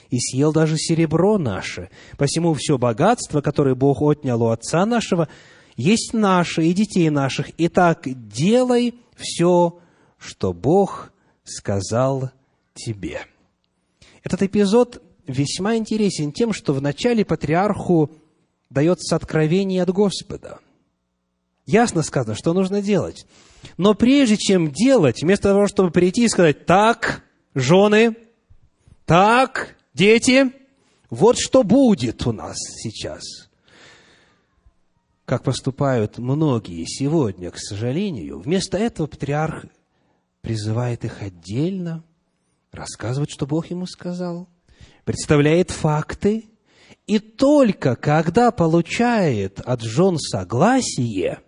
и 0.08 0.18
съел 0.20 0.52
даже 0.52 0.76
серебро 0.78 1.36
наше. 1.38 1.90
Посему 2.16 2.54
все 2.54 2.78
богатство, 2.78 3.40
которое 3.40 3.74
Бог 3.74 4.00
отнял 4.00 4.40
у 4.40 4.48
отца 4.50 4.86
нашего, 4.86 5.28
есть 5.76 6.12
наше 6.12 6.64
и 6.64 6.72
детей 6.72 7.10
наших. 7.10 7.50
Итак, 7.58 8.02
делай 8.04 8.94
все, 9.16 9.80
что 10.16 10.52
Бог 10.52 11.12
сказал 11.42 12.30
тебе. 12.74 13.22
Этот 14.22 14.44
эпизод 14.44 15.02
весьма 15.26 15.76
интересен 15.76 16.32
тем, 16.32 16.52
что 16.52 16.72
вначале 16.72 17.24
патриарху 17.24 18.10
дается 18.70 19.16
откровение 19.16 19.82
от 19.82 19.90
Господа. 19.90 20.58
Ясно 21.66 22.02
сказано, 22.02 22.34
что 22.34 22.52
нужно 22.52 22.82
делать. 22.82 23.26
Но 23.78 23.94
прежде 23.94 24.36
чем 24.36 24.70
делать, 24.70 25.22
вместо 25.22 25.50
того, 25.50 25.66
чтобы 25.66 25.90
прийти 25.90 26.24
и 26.24 26.28
сказать, 26.28 26.66
так, 26.66 27.22
жены, 27.54 28.16
так, 29.06 29.74
Дети, 29.94 30.52
вот 31.08 31.38
что 31.38 31.62
будет 31.62 32.26
у 32.26 32.32
нас 32.32 32.56
сейчас. 32.58 33.22
Как 35.24 35.44
поступают 35.44 36.18
многие 36.18 36.84
сегодня, 36.84 37.52
к 37.52 37.58
сожалению, 37.58 38.40
вместо 38.40 38.76
этого 38.76 39.06
патриарх 39.06 39.66
призывает 40.40 41.04
их 41.04 41.22
отдельно, 41.22 42.02
рассказывать, 42.72 43.30
что 43.30 43.46
Бог 43.46 43.70
ему 43.70 43.86
сказал, 43.86 44.48
представляет 45.04 45.70
факты, 45.70 46.46
и 47.06 47.18
только 47.18 47.96
когда 47.96 48.50
получает 48.50 49.60
от 49.60 49.82
жен 49.82 50.18
согласие, 50.18 51.40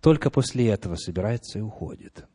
только 0.00 0.30
после 0.30 0.68
этого 0.68 0.96
собирается 0.96 1.58
и 1.58 1.62
уходит. 1.62 2.26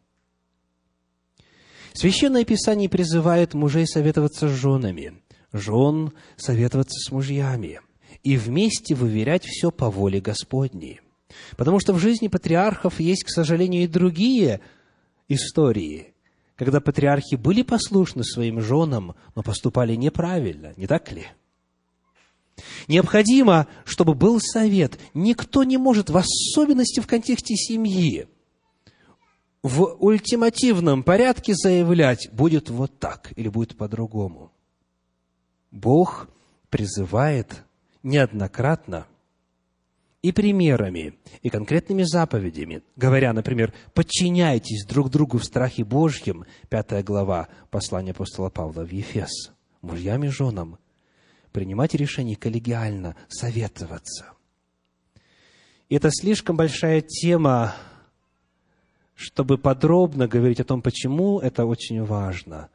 Священное 1.94 2.44
Писание 2.44 2.90
призывает 2.90 3.54
мужей 3.54 3.86
советоваться 3.86 4.48
с 4.48 4.52
женами, 4.52 5.22
жен 5.52 6.14
советоваться 6.38 6.98
с 7.00 7.12
мужьями 7.12 7.82
и 8.24 8.38
вместе 8.38 8.96
выверять 8.96 9.46
все 9.46 9.72
по 9.72 9.90
воле 9.90 10.20
Господней. 10.20 11.02
Потому 11.58 11.80
что 11.80 11.94
в 11.94 12.00
жизни 12.00 12.28
патриархов 12.28 13.00
есть, 13.00 13.24
к 13.24 13.30
сожалению, 13.30 13.84
и 13.84 13.88
другие 13.88 14.62
истории, 15.28 16.13
когда 16.56 16.80
патриархи 16.80 17.36
были 17.36 17.62
послушны 17.62 18.24
своим 18.24 18.62
женам, 18.62 19.16
но 19.36 19.44
поступали 19.44 19.96
неправильно, 19.96 20.74
не 20.78 20.88
так 20.88 21.12
ли? 21.12 21.28
Необходимо, 22.88 23.68
чтобы 23.84 24.14
был 24.14 24.40
совет. 24.40 25.00
Никто 25.14 25.64
не 25.64 25.78
может, 25.78 26.10
в 26.10 26.18
особенности 26.18 27.00
в 27.00 27.08
контексте 27.08 27.56
семьи, 27.56 28.28
в 29.64 29.96
ультимативном 30.00 31.04
порядке 31.04 31.54
заявлять, 31.56 32.30
будет 32.32 32.70
вот 32.70 33.00
так 33.00 33.32
или 33.36 33.48
будет 33.48 33.76
по-другому. 33.78 34.52
Бог 35.72 36.30
призывает 36.70 37.64
неоднократно 38.04 39.08
и 40.24 40.32
примерами, 40.32 41.20
и 41.44 41.50
конкретными 41.50 42.02
заповедями, 42.02 42.82
говоря, 42.96 43.32
например, 43.34 43.72
«подчиняйтесь 43.94 44.86
друг 44.88 45.12
другу 45.12 45.38
в 45.38 45.44
страхе 45.44 45.84
Божьем», 45.84 46.46
пятая 46.70 47.04
глава 47.04 47.50
послания 47.70 48.12
апостола 48.12 48.50
Павла 48.50 48.84
в 48.84 48.92
Ефес, 48.92 49.52
мужьям 49.84 50.24
и 50.24 50.30
женам, 50.30 50.80
принимать 51.52 51.94
решения 51.94 52.36
коллегиально, 52.36 53.16
советоваться. 53.28 54.32
Это 55.90 56.10
слишком 56.12 56.58
большая 56.58 57.02
тема 57.02 57.76
чтобы 59.16 59.58
подробно 59.58 60.28
говорить 60.28 60.60
о 60.60 60.64
том, 60.64 60.82
почему 60.82 61.40
это 61.40 61.66
очень 61.66 62.04
важно. 62.04 62.70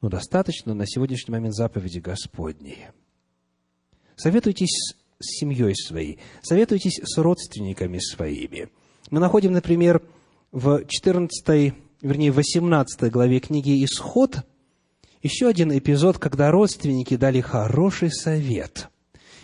Но 0.00 0.08
достаточно 0.08 0.74
на 0.74 0.86
сегодняшний 0.86 1.32
момент 1.32 1.54
заповеди 1.54 1.98
Господней. 1.98 2.86
Советуйтесь 4.16 4.96
с 5.20 5.38
семьей 5.40 5.74
своей, 5.74 6.18
советуйтесь 6.42 7.00
с 7.02 7.18
родственниками 7.18 7.98
своими. 7.98 8.68
Мы 9.10 9.20
находим, 9.20 9.52
например, 9.52 10.02
в 10.52 10.84
14, 10.86 11.74
вернее, 12.02 12.30
18 12.30 13.10
главе 13.10 13.40
книги 13.40 13.84
«Исход» 13.84 14.38
еще 15.22 15.48
один 15.48 15.76
эпизод, 15.76 16.18
когда 16.18 16.50
родственники 16.50 17.16
дали 17.16 17.40
хороший 17.40 18.10
совет. 18.10 18.88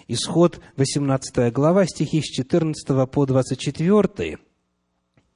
Исход, 0.09 0.61
18 0.77 1.53
глава, 1.53 1.87
стихи 1.87 2.21
с 2.21 2.27
14 2.27 3.11
по 3.11 3.27
24 3.27 4.39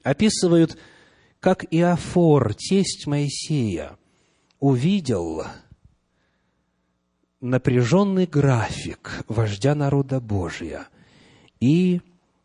описывают, 0.03 0.77
как 1.41 1.65
Иофор, 1.71 2.55
тесть 2.55 3.07
Моисея, 3.07 3.97
увидел 4.61 5.45
напряженный 7.41 8.27
график 8.27 9.25
вождя 9.29 9.75
народа 9.75 10.21
Божия 10.21 10.89
и 11.61 12.01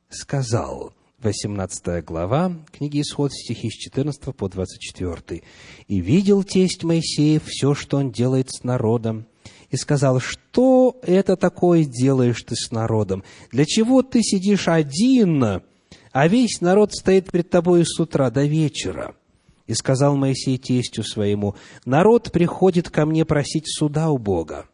сказал, 0.10 0.94
18 1.20 2.04
глава 2.06 2.54
книги 2.72 3.02
Исход, 3.02 3.34
стихи 3.34 3.70
с 3.70 3.74
14 3.74 4.36
по 4.36 4.48
24. 4.48 5.44
«И 5.88 6.00
видел 6.00 6.44
тесть 6.44 6.84
Моисеев 6.84 7.44
все, 7.46 7.74
что 7.74 7.98
он 7.98 8.12
делает 8.12 8.50
с 8.52 8.64
народом, 8.64 9.26
и 9.70 9.78
сказал, 9.78 10.20
что 10.20 10.98
это 11.04 11.36
такое 11.36 11.84
делаешь 11.84 12.42
ты 12.44 12.56
с 12.56 12.72
народом? 12.72 13.24
Для 13.52 13.66
чего 13.66 14.02
ты 14.02 14.22
сидишь 14.22 14.68
один 14.68 15.62
а 16.12 16.28
весь 16.28 16.62
народ 16.62 16.94
стоит 16.94 17.32
пред 17.32 17.50
тобою 17.50 17.86
с 17.86 18.00
утра 18.00 18.30
до 18.30 18.46
вечера. 18.46 19.16
И 19.68 19.74
сказал 19.74 20.16
Моисей 20.16 20.58
тестю 20.58 21.04
своему, 21.04 21.56
народ 21.86 22.32
приходит 22.32 22.90
ко 22.90 23.06
мне 23.06 23.26
просить 23.26 23.68
суда 23.68 24.10
у 24.10 24.18
Бога. 24.18 24.68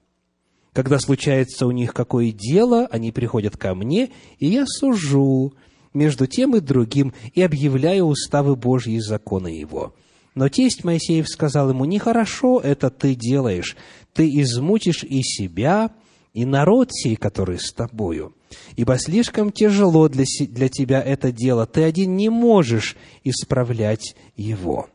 Когда 0.76 1.00
случается 1.00 1.68
у 1.68 1.72
них 1.72 1.94
какое 1.94 2.34
дело, 2.34 2.86
они 2.92 3.14
приходят 3.14 3.56
ко 3.56 3.74
мне, 3.74 4.10
и 4.40 4.48
я 4.48 4.66
сужу 4.68 5.54
между 5.94 6.28
тем 6.28 6.54
и 6.58 6.60
другим 6.60 7.14
и 7.34 7.42
объявляю 7.42 8.08
уставы 8.08 8.58
Божьи 8.58 8.96
и 8.96 9.00
законы 9.00 9.48
его. 9.48 9.96
Но 10.36 10.50
тесть 10.50 10.84
Моисеев 10.84 11.30
сказал 11.30 11.70
ему, 11.70 11.86
нехорошо 11.86 12.60
это 12.60 12.90
ты 12.90 13.16
делаешь, 13.16 13.78
ты 14.14 14.30
измутишь 14.42 15.06
и 15.06 15.22
себя, 15.24 15.92
и 16.34 16.44
народ 16.44 16.90
сей, 16.92 17.16
который 17.16 17.58
с 17.58 17.72
тобою 17.72 18.36
ибо 18.76 18.98
слишком 18.98 19.52
тяжело 19.52 20.10
для, 20.10 20.26
для 20.50 20.70
тебя 20.70 21.02
это 21.02 21.32
дело, 21.32 21.66
ты 21.66 21.84
один 21.84 22.16
не 22.16 22.30
можешь 22.30 22.96
исправлять 23.24 24.16
его. 24.36 24.90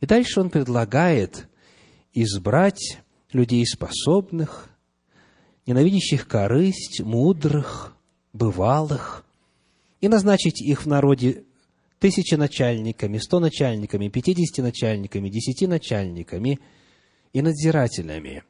И 0.00 0.06
дальше 0.06 0.40
он 0.40 0.50
предлагает 0.50 1.48
избрать 2.12 2.98
людей 3.32 3.66
способных, 3.66 4.70
ненавидящих 5.66 6.28
корысть, 6.28 7.00
мудрых, 7.00 7.96
бывалых, 8.32 9.24
и 10.00 10.08
назначить 10.08 10.60
их 10.60 10.82
в 10.82 10.86
народе 10.86 11.44
тысячи 11.98 12.34
начальниками, 12.34 13.18
сто 13.18 13.38
начальниками, 13.38 14.08
пятидесяти 14.08 14.60
начальниками, 14.60 15.28
десяти 15.28 15.66
начальниками 15.66 16.58
и 17.32 17.42
надзирателями. 17.42 18.42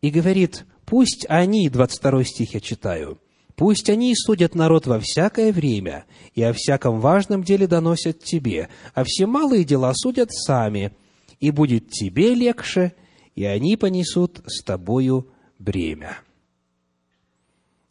И 0.00 0.10
говорит, 0.10 0.64
Пусть 0.88 1.26
они, 1.28 1.68
22 1.68 2.24
стих 2.24 2.54
я 2.54 2.60
читаю, 2.60 3.18
пусть 3.56 3.90
они 3.90 4.14
судят 4.16 4.54
народ 4.54 4.86
во 4.86 4.98
всякое 4.98 5.52
время, 5.52 6.06
и 6.34 6.42
о 6.42 6.54
всяком 6.54 7.00
важном 7.00 7.44
деле 7.44 7.66
доносят 7.66 8.24
тебе, 8.24 8.70
а 8.94 9.04
все 9.04 9.26
малые 9.26 9.64
дела 9.64 9.92
судят 9.94 10.32
сами, 10.32 10.92
и 11.40 11.50
будет 11.50 11.90
тебе 11.90 12.34
легче, 12.34 12.94
и 13.38 13.44
они 13.44 13.76
понесут 13.76 14.40
с 14.48 14.64
тобою 14.64 15.30
бремя. 15.60 16.18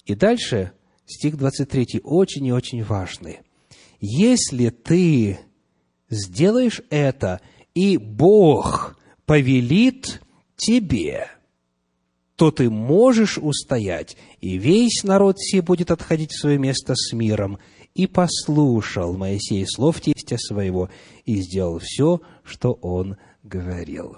И 0.04 0.14
дальше 0.14 0.74
стих 1.06 1.38
23 1.38 2.02
очень 2.04 2.48
и 2.48 2.52
очень 2.52 2.84
важный. 2.84 3.39
Если 4.02 4.72
ты 4.72 5.39
сделаешь 6.10 6.82
это, 6.89 7.39
и 7.74 7.95
Бог 7.95 9.00
повелит 9.26 10.22
тебе, 10.58 11.30
то 12.36 12.52
ты 12.52 12.70
можешь 12.70 13.38
устоять, 13.38 14.18
и 14.41 14.58
весь 14.58 15.06
народ 15.06 15.39
сей 15.39 15.62
будет 15.62 15.91
отходить 15.91 16.34
в 16.34 16.41
свое 16.41 16.58
место 16.58 16.93
с 16.93 17.14
миром. 17.14 17.58
И 17.95 18.06
послушал 18.06 19.16
Моисей 19.16 19.66
слов 19.66 20.02
тестя 20.02 20.38
своего, 20.38 20.89
и 21.24 21.38
сделал 21.38 21.80
все, 21.80 22.20
что 22.43 22.74
он 22.74 23.16
говорил. 23.43 24.18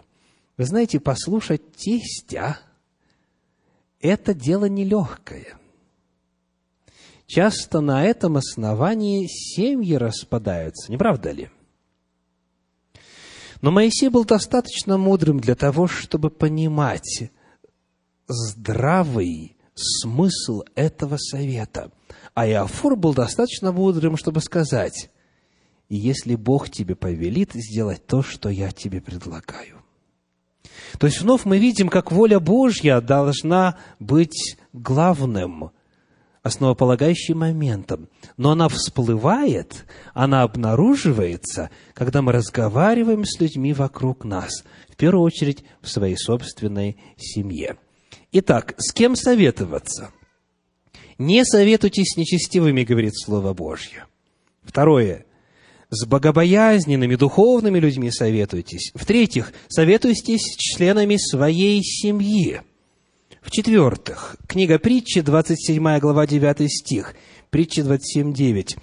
Вы 0.60 0.66
знаете, 0.66 1.00
послушать 1.00 1.72
тестя– 1.72 2.60
это 4.02 4.34
дело 4.34 4.66
нелегкое. 4.66 5.58
Часто 7.28 7.80
на 7.80 8.04
этом 8.04 8.36
основании 8.36 9.26
семьи 9.28 9.96
распадаются, 9.96 10.92
не 10.92 10.98
правда 10.98 11.32
ли? 11.32 11.50
Но 13.62 13.72
Моисей 13.72 14.10
был 14.10 14.26
достаточно 14.26 14.98
мудрым 14.98 15.40
для 15.40 15.56
того, 15.56 15.88
чтобы 15.88 16.30
понимать 16.30 17.32
здравый 18.28 19.56
смысл 19.76 20.64
этого 20.76 21.16
совета. 21.16 21.90
А 22.34 22.46
Иофор 22.46 22.98
был 22.98 23.14
достаточно 23.14 23.72
мудрым, 23.72 24.18
чтобы 24.18 24.42
сказать, 24.42 25.10
«И 25.88 25.96
если 25.96 26.36
Бог 26.36 26.70
тебе 26.70 26.98
повелит 26.98 27.52
сделать 27.54 28.06
то, 28.06 28.22
что 28.22 28.50
я 28.50 28.72
тебе 28.72 29.00
предлагаю». 29.00 29.79
То 30.98 31.08
есть 31.08 31.22
вновь 31.22 31.46
мы 31.46 31.58
видим, 31.58 31.90
как 31.90 32.12
воля 32.12 32.40
Божья 32.40 33.02
должна 33.02 33.78
быть 34.00 34.58
главным, 34.74 35.72
основополагающим 36.42 37.40
моментом. 37.40 38.10
Но 38.38 38.52
она 38.52 38.70
всплывает, 38.70 39.86
она 40.14 40.44
обнаруживается, 40.44 41.70
когда 41.94 42.22
мы 42.22 42.32
разговариваем 42.32 43.26
с 43.26 43.40
людьми 43.40 43.74
вокруг 43.74 44.26
нас, 44.26 44.64
в 44.90 44.96
первую 44.96 45.24
очередь 45.24 45.64
в 45.82 45.90
своей 45.90 46.18
собственной 46.18 46.98
семье. 47.18 47.78
Итак, 48.32 48.76
с 48.78 48.94
кем 48.94 49.16
советоваться? 49.16 50.12
Не 51.18 51.44
советуйтесь 51.44 52.14
с 52.14 52.18
нечестивыми, 52.18 52.84
говорит 52.84 53.14
Слово 53.18 53.54
Божье. 53.54 54.06
Второе 54.64 55.26
с 55.90 56.06
богобоязненными, 56.06 57.16
духовными 57.16 57.80
людьми 57.80 58.12
советуйтесь. 58.12 58.92
В-третьих, 58.94 59.54
советуйтесь 59.68 60.42
с 60.42 60.56
членами 60.56 61.18
своей 61.18 61.82
семьи. 61.84 62.62
В-четвертых, 63.42 64.36
книга 64.48 64.78
притчи, 64.78 65.22
27 65.22 66.00
глава, 66.00 66.28
9 66.28 66.72
стих, 66.72 67.16
притча 67.50 67.84
27, 67.84 68.34
9. 68.34 68.78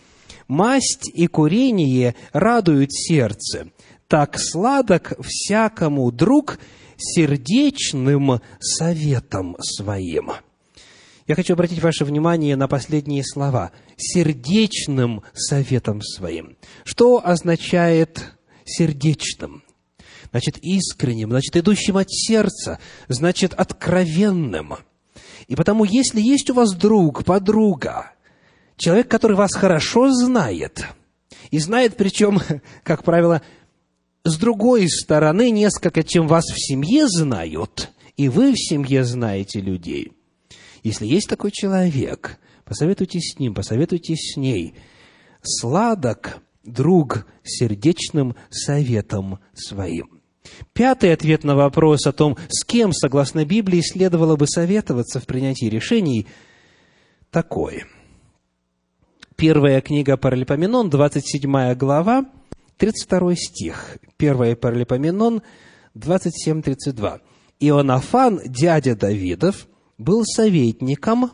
«Масть 0.48 1.10
и 1.12 1.26
курение 1.26 2.14
радуют 2.32 2.92
сердце, 2.92 3.68
так 4.08 4.38
сладок 4.38 5.14
всякому 5.20 6.10
друг 6.10 6.58
сердечным 6.96 8.40
советом 8.60 9.56
своим». 9.60 10.32
Я 11.26 11.34
хочу 11.34 11.54
обратить 11.54 11.82
ваше 11.82 12.04
внимание 12.04 12.54
на 12.54 12.68
последние 12.68 13.24
слова. 13.24 13.72
Сердечным 13.96 15.22
советом 15.34 16.00
своим. 16.00 16.56
Что 16.84 17.20
означает 17.24 18.32
сердечным? 18.64 19.64
Значит, 20.30 20.58
искренним, 20.58 21.30
значит, 21.30 21.56
идущим 21.56 21.96
от 21.96 22.10
сердца, 22.10 22.78
значит, 23.08 23.54
откровенным. 23.54 24.74
И 25.48 25.56
потому, 25.56 25.84
если 25.84 26.20
есть 26.20 26.50
у 26.50 26.54
вас 26.54 26.72
друг, 26.74 27.24
подруга, 27.24 28.12
человек, 28.76 29.08
который 29.08 29.36
вас 29.36 29.52
хорошо 29.52 30.12
знает, 30.12 30.84
и 31.50 31.58
знает, 31.58 31.96
причем, 31.96 32.40
как 32.84 33.02
правило, 33.02 33.42
с 34.24 34.36
другой 34.36 34.88
стороны, 34.88 35.50
несколько, 35.50 36.02
чем 36.02 36.28
вас 36.28 36.44
в 36.44 36.58
семье 36.58 37.08
знают, 37.08 37.90
и 38.16 38.28
вы 38.28 38.52
в 38.52 38.56
семье 38.56 39.04
знаете 39.04 39.60
людей, 39.60 40.12
если 40.82 41.06
есть 41.06 41.28
такой 41.28 41.50
человек, 41.50 42.38
посоветуйтесь 42.64 43.34
с 43.34 43.38
ним, 43.38 43.54
посоветуйтесь 43.54 44.34
с 44.34 44.36
ней. 44.36 44.74
Сладок 45.42 46.40
друг 46.64 47.26
сердечным 47.44 48.34
советом 48.50 49.38
своим. 49.54 50.20
Пятый 50.72 51.12
ответ 51.12 51.44
на 51.44 51.56
вопрос 51.56 52.06
о 52.06 52.12
том, 52.12 52.36
с 52.48 52.64
кем, 52.64 52.92
согласно 52.92 53.44
Библии, 53.44 53.80
следовало 53.80 54.36
бы 54.36 54.46
советоваться 54.46 55.20
в 55.20 55.26
принятии 55.26 55.66
решений, 55.66 56.26
такой. 57.30 57.84
Первая 59.36 59.80
книга 59.80 60.16
Паралипоменон, 60.16 60.88
27 60.88 61.74
глава, 61.74 62.26
32 62.78 63.34
стих. 63.34 63.98
Первая 64.16 64.56
Паралипоменон, 64.56 65.42
27-32. 65.94 67.20
Ионафан, 67.60 68.40
дядя 68.46 68.94
Давидов, 68.94 69.66
был 69.98 70.24
советником, 70.24 71.32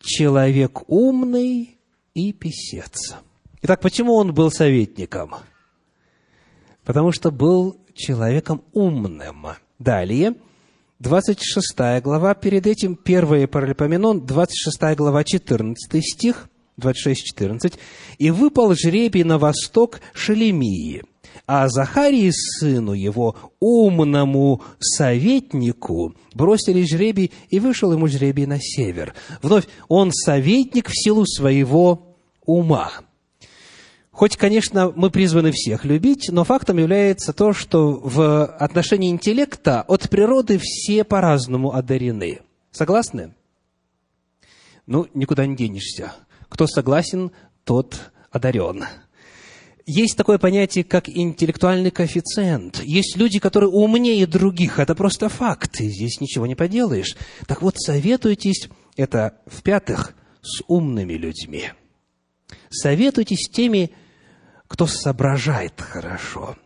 человек 0.00 0.88
умный 0.88 1.78
и 2.14 2.32
писец. 2.32 3.16
Итак, 3.62 3.80
почему 3.80 4.14
он 4.14 4.34
был 4.34 4.50
советником? 4.50 5.34
Потому 6.84 7.12
что 7.12 7.30
был 7.30 7.78
человеком 7.94 8.62
умным. 8.72 9.46
Далее, 9.78 10.34
26 11.00 12.02
глава, 12.02 12.34
перед 12.34 12.66
этим 12.66 12.98
1 13.02 13.48
Паралипоменон, 13.48 14.24
26 14.24 14.96
глава, 14.96 15.24
14 15.24 16.02
стих, 16.02 16.48
26-14. 16.80 17.74
«И 18.18 18.30
выпал 18.30 18.74
жребий 18.74 19.24
на 19.24 19.38
восток 19.38 20.00
Шелемии, 20.12 21.04
а 21.46 21.68
Захарии, 21.68 22.30
сыну 22.32 22.92
его, 22.92 23.36
умному 23.60 24.62
советнику, 24.80 26.14
бросили 26.34 26.84
жребий, 26.84 27.32
и 27.50 27.60
вышел 27.60 27.92
ему 27.92 28.08
жребий 28.08 28.46
на 28.46 28.58
север. 28.60 29.14
Вновь, 29.42 29.68
он 29.88 30.12
советник 30.12 30.88
в 30.88 30.92
силу 30.94 31.24
своего 31.24 32.16
ума. 32.44 32.90
Хоть, 34.10 34.36
конечно, 34.36 34.92
мы 34.96 35.10
призваны 35.10 35.52
всех 35.52 35.84
любить, 35.84 36.30
но 36.30 36.42
фактом 36.42 36.78
является 36.78 37.32
то, 37.32 37.52
что 37.52 38.00
в 38.02 38.46
отношении 38.46 39.10
интеллекта 39.10 39.82
от 39.82 40.08
природы 40.08 40.58
все 40.60 41.04
по-разному 41.04 41.74
одарены. 41.74 42.40
Согласны? 42.72 43.34
Ну, 44.86 45.06
никуда 45.14 45.46
не 45.46 45.54
денешься. 45.54 46.14
Кто 46.48 46.66
согласен, 46.66 47.30
тот 47.64 48.10
одарен 48.30 48.84
есть 49.86 50.16
такое 50.16 50.38
понятие, 50.38 50.82
как 50.82 51.08
интеллектуальный 51.08 51.92
коэффициент. 51.92 52.82
Есть 52.82 53.16
люди, 53.16 53.38
которые 53.38 53.70
умнее 53.70 54.26
других. 54.26 54.80
Это 54.80 54.96
просто 54.96 55.28
факт. 55.28 55.80
И 55.80 55.88
здесь 55.88 56.20
ничего 56.20 56.46
не 56.46 56.56
поделаешь. 56.56 57.16
Так 57.46 57.62
вот, 57.62 57.78
советуйтесь, 57.78 58.68
это 58.96 59.38
в-пятых, 59.46 60.14
с 60.42 60.62
умными 60.66 61.14
людьми. 61.14 61.70
Советуйтесь 62.68 63.46
с 63.46 63.48
теми, 63.48 63.92
кто 64.66 64.86
соображает 64.86 65.80
хорошо. 65.80 66.56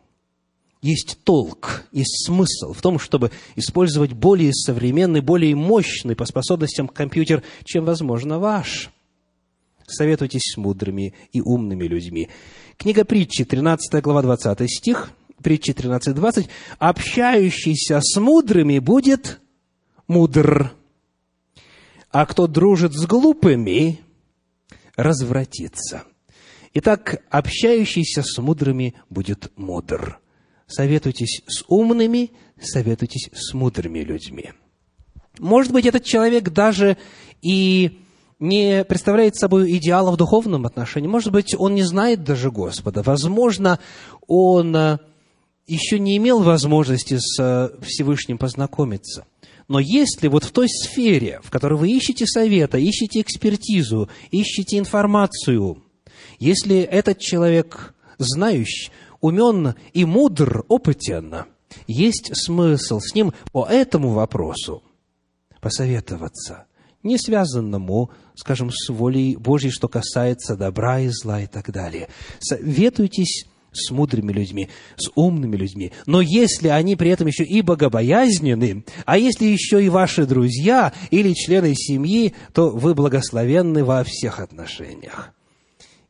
Есть 0.82 1.18
толк, 1.24 1.84
есть 1.92 2.24
смысл 2.24 2.72
в 2.72 2.80
том, 2.80 2.98
чтобы 2.98 3.30
использовать 3.54 4.14
более 4.14 4.54
современный, 4.54 5.20
более 5.20 5.54
мощный 5.54 6.16
по 6.16 6.24
способностям 6.24 6.88
компьютер, 6.88 7.42
чем, 7.64 7.84
возможно, 7.84 8.38
ваш. 8.38 8.90
Советуйтесь 9.90 10.52
с 10.54 10.56
мудрыми 10.56 11.14
и 11.32 11.40
умными 11.40 11.84
людьми. 11.84 12.28
Книга 12.76 13.04
притчи, 13.04 13.44
13 13.44 14.02
глава, 14.02 14.22
20 14.22 14.70
стих, 14.70 15.10
притчи 15.42 15.72
13, 15.72 16.14
20. 16.14 16.48
«Общающийся 16.78 18.00
с 18.00 18.18
мудрыми 18.20 18.78
будет 18.78 19.40
мудр, 20.06 20.72
а 22.10 22.26
кто 22.26 22.46
дружит 22.46 22.92
с 22.92 23.06
глупыми, 23.06 24.00
развратится». 24.96 26.04
Итак, 26.72 27.22
общающийся 27.30 28.22
с 28.22 28.38
мудрыми 28.38 28.94
будет 29.08 29.50
мудр. 29.56 30.20
Советуйтесь 30.68 31.42
с 31.48 31.64
умными, 31.66 32.30
советуйтесь 32.60 33.28
с 33.32 33.52
мудрыми 33.54 34.00
людьми. 34.00 34.52
Может 35.40 35.72
быть, 35.72 35.86
этот 35.86 36.04
человек 36.04 36.50
даже 36.50 36.96
и 37.42 38.00
не 38.40 38.84
представляет 38.84 39.36
собой 39.36 39.76
идеала 39.76 40.10
в 40.10 40.16
духовном 40.16 40.66
отношении. 40.66 41.06
Может 41.06 41.30
быть, 41.30 41.54
он 41.56 41.74
не 41.74 41.82
знает 41.82 42.24
даже 42.24 42.50
Господа. 42.50 43.02
Возможно, 43.02 43.78
он 44.26 44.74
э, 44.74 44.98
еще 45.66 45.98
не 45.98 46.16
имел 46.16 46.42
возможности 46.42 47.18
с 47.18 47.38
э, 47.38 47.68
Всевышним 47.82 48.38
познакомиться. 48.38 49.26
Но 49.68 49.78
если 49.78 50.26
вот 50.28 50.44
в 50.44 50.52
той 50.52 50.68
сфере, 50.68 51.40
в 51.44 51.50
которой 51.50 51.78
вы 51.78 51.90
ищете 51.90 52.26
совета, 52.26 52.78
ищете 52.78 53.20
экспертизу, 53.20 54.08
ищете 54.30 54.78
информацию, 54.78 55.82
если 56.38 56.80
этот 56.80 57.18
человек 57.18 57.94
знающий, 58.18 58.90
умен 59.20 59.74
и 59.92 60.06
мудр, 60.06 60.64
опытен, 60.68 61.44
есть 61.86 62.30
смысл 62.34 63.00
с 63.00 63.14
ним 63.14 63.32
по 63.52 63.66
этому 63.66 64.10
вопросу 64.10 64.82
посоветоваться– 65.60 66.64
не 67.02 67.18
связанному, 67.18 68.10
скажем, 68.34 68.70
с 68.70 68.88
волей 68.90 69.36
Божьей, 69.36 69.70
что 69.70 69.88
касается 69.88 70.56
добра 70.56 71.00
и 71.00 71.08
зла 71.08 71.40
и 71.40 71.46
так 71.46 71.70
далее. 71.70 72.08
Советуйтесь 72.40 73.46
с 73.72 73.90
мудрыми 73.90 74.32
людьми, 74.32 74.68
с 74.96 75.10
умными 75.14 75.56
людьми. 75.56 75.92
Но 76.06 76.20
если 76.20 76.68
они 76.68 76.96
при 76.96 77.10
этом 77.10 77.26
еще 77.26 77.44
и 77.44 77.62
богобоязнены, 77.62 78.84
а 79.06 79.18
если 79.18 79.46
еще 79.46 79.84
и 79.84 79.88
ваши 79.88 80.26
друзья 80.26 80.92
или 81.10 81.32
члены 81.34 81.74
семьи, 81.74 82.34
то 82.52 82.70
вы 82.70 82.94
благословенны 82.94 83.84
во 83.84 84.02
всех 84.04 84.40
отношениях. 84.40 85.32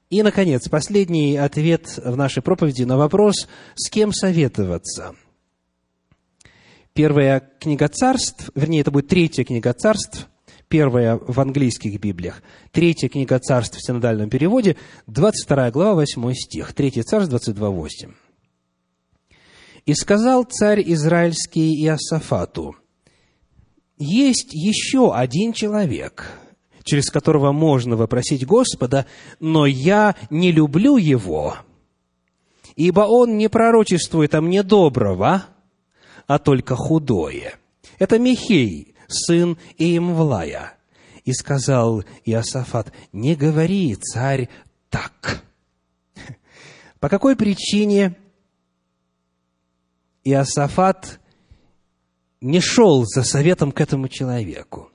И, 0.08 0.22
наконец, 0.22 0.68
последний 0.68 1.36
ответ 1.36 1.98
в 1.98 2.16
нашей 2.16 2.42
проповеди 2.42 2.82
на 2.82 2.96
вопрос, 2.96 3.46
с 3.76 3.88
кем 3.90 4.12
советоваться. 4.12 5.14
Первая 6.92 7.48
книга 7.60 7.86
царств, 7.86 8.50
вернее, 8.56 8.80
это 8.80 8.90
будет 8.90 9.06
третья 9.06 9.44
книга 9.44 9.72
царств, 9.72 10.28
первая 10.70 11.20
в 11.26 11.38
английских 11.40 12.00
Библиях, 12.00 12.42
третья 12.70 13.08
книга 13.08 13.38
царств 13.40 13.76
в 13.76 13.84
синодальном 13.84 14.30
переводе, 14.30 14.76
22 15.08 15.70
глава, 15.72 15.94
8 15.96 16.32
стих, 16.34 16.72
третья 16.72 17.02
царств, 17.02 17.28
22, 17.28 17.70
8. 17.70 18.12
«И 19.84 19.94
сказал 19.94 20.44
царь 20.44 20.82
Израильский 20.86 21.74
Иосафату, 21.84 22.76
есть 23.98 24.54
еще 24.54 25.12
один 25.12 25.52
человек, 25.52 26.30
через 26.84 27.10
которого 27.10 27.50
можно 27.52 27.96
вопросить 27.96 28.46
Господа, 28.46 29.06
но 29.40 29.66
я 29.66 30.14
не 30.30 30.52
люблю 30.52 30.96
его, 30.96 31.56
ибо 32.76 33.00
он 33.00 33.36
не 33.36 33.48
пророчествует 33.48 34.34
о 34.36 34.40
мне 34.40 34.62
доброго, 34.62 35.46
а 36.28 36.38
только 36.38 36.76
худое. 36.76 37.54
Это 37.98 38.20
Михей, 38.20 38.89
сын 39.12 39.58
Иемвлая. 39.78 40.74
И 41.24 41.32
сказал 41.32 42.04
Иосафат, 42.24 42.92
не 43.12 43.34
говори, 43.34 43.94
царь, 43.94 44.48
так. 44.88 45.42
По 46.98 47.08
какой 47.08 47.36
причине 47.36 48.16
Иосафат 50.24 51.20
не 52.40 52.60
шел 52.60 53.04
за 53.04 53.22
советом 53.22 53.72
к 53.72 53.80
этому 53.80 54.08
человеку? 54.08 54.90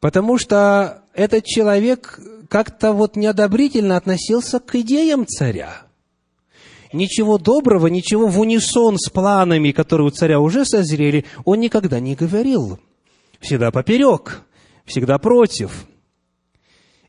Потому 0.00 0.38
что 0.38 1.04
этот 1.12 1.44
человек 1.44 2.18
как-то 2.48 2.92
вот 2.92 3.16
неодобрительно 3.16 3.96
относился 3.96 4.58
к 4.58 4.74
идеям 4.76 5.26
царя. 5.26 5.89
Ничего 6.92 7.38
доброго, 7.38 7.86
ничего 7.86 8.26
в 8.26 8.40
унисон 8.40 8.98
с 8.98 9.10
планами, 9.10 9.70
которые 9.70 10.08
у 10.08 10.10
царя 10.10 10.40
уже 10.40 10.64
созрели, 10.64 11.24
он 11.44 11.60
никогда 11.60 12.00
не 12.00 12.16
говорил. 12.16 12.80
Всегда 13.38 13.70
поперек, 13.70 14.42
всегда 14.84 15.18
против. 15.18 15.86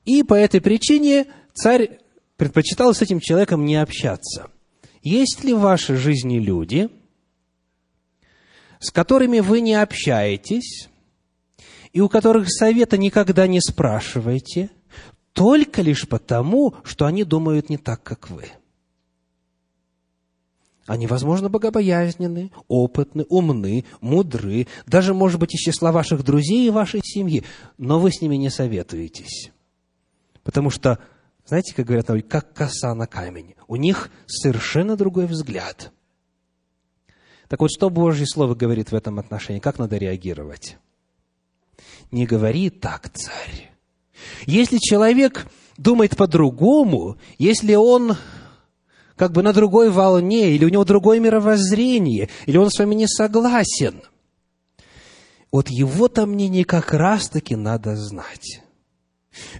И 0.05 0.23
по 0.23 0.35
этой 0.35 0.61
причине 0.61 1.25
царь 1.53 1.99
предпочитал 2.37 2.93
с 2.93 3.01
этим 3.01 3.19
человеком 3.19 3.65
не 3.65 3.75
общаться. 3.75 4.49
Есть 5.01 5.43
ли 5.43 5.53
в 5.53 5.59
вашей 5.59 5.95
жизни 5.95 6.37
люди, 6.37 6.89
с 8.79 8.91
которыми 8.91 9.39
вы 9.39 9.61
не 9.61 9.73
общаетесь, 9.73 10.89
и 11.91 12.01
у 12.01 12.07
которых 12.07 12.51
совета 12.51 12.97
никогда 12.97 13.47
не 13.47 13.59
спрашиваете, 13.59 14.69
только 15.33 15.81
лишь 15.81 16.07
потому, 16.07 16.75
что 16.83 17.05
они 17.05 17.23
думают 17.23 17.69
не 17.69 17.77
так, 17.77 18.03
как 18.03 18.29
вы. 18.29 18.45
Они, 20.91 21.07
возможно, 21.07 21.47
богобоязненны, 21.47 22.51
опытны, 22.67 23.25
умны, 23.29 23.85
мудры, 24.01 24.67
даже, 24.85 25.13
может 25.13 25.39
быть, 25.39 25.55
из 25.55 25.61
числа 25.61 25.93
ваших 25.93 26.25
друзей 26.25 26.67
и 26.67 26.69
вашей 26.69 26.99
семьи, 27.01 27.45
но 27.77 27.97
вы 27.97 28.11
с 28.11 28.19
ними 28.19 28.35
не 28.35 28.49
советуетесь. 28.49 29.53
Потому 30.43 30.69
что, 30.69 30.99
знаете, 31.45 31.73
как 31.73 31.85
говорят, 31.85 32.07
как 32.27 32.51
коса 32.51 32.93
на 32.93 33.07
камень. 33.07 33.55
У 33.69 33.77
них 33.77 34.09
совершенно 34.25 34.97
другой 34.97 35.27
взгляд. 35.27 35.93
Так 37.47 37.61
вот, 37.61 37.69
что 37.71 37.89
Божье 37.89 38.25
Слово 38.27 38.53
говорит 38.53 38.91
в 38.91 38.95
этом 38.95 39.17
отношении? 39.17 39.61
Как 39.61 39.79
надо 39.79 39.95
реагировать? 39.95 40.77
не 42.11 42.25
говори 42.25 42.69
так, 42.69 43.09
царь. 43.13 43.71
Если 44.45 44.77
человек 44.77 45.47
думает 45.77 46.17
по-другому, 46.17 47.17
если 47.37 47.75
он 47.75 48.17
как 49.15 49.31
бы 49.31 49.43
на 49.43 49.53
другой 49.53 49.89
волне, 49.89 50.51
или 50.51 50.65
у 50.65 50.69
него 50.69 50.83
другое 50.85 51.19
мировоззрение, 51.19 52.29
или 52.45 52.57
он 52.57 52.69
с 52.69 52.79
вами 52.79 52.95
не 52.95 53.07
согласен, 53.07 54.01
вот 55.51 55.69
его-то 55.69 56.25
мнение 56.25 56.63
как 56.63 56.93
раз-таки 56.93 57.55
надо 57.55 57.95
знать. 57.95 58.61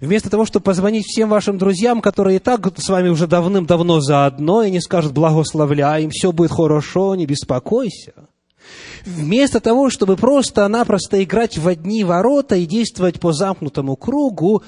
Вместо 0.02 0.30
того, 0.30 0.46
чтобы 0.46 0.64
позвонить 0.64 1.06
всем 1.06 1.30
вашим 1.30 1.58
друзьям, 1.58 2.02
которые 2.02 2.38
и 2.38 2.40
так 2.40 2.78
с 2.78 2.90
вами 2.90 3.10
уже 3.10 3.28
давным-давно 3.28 4.02
заодно, 4.02 4.64
и 4.64 4.72
не 4.72 4.82
скажут 4.82 5.14
«благословляем», 5.14 6.10
«все 6.10 6.32
будет 6.32 6.52
хорошо, 6.52 7.16
не 7.16 7.26
беспокойся», 7.26 8.14
Вместо 9.06 9.60
того, 9.60 9.90
чтобы 9.90 10.16
просто-напросто 10.16 11.24
играть 11.24 11.58
в 11.58 11.68
одни 11.68 12.04
ворота 12.04 12.56
и 12.56 12.66
действовать 12.66 13.20
по 13.20 13.34
замкнутому 13.34 13.96
кругу, 13.96 14.64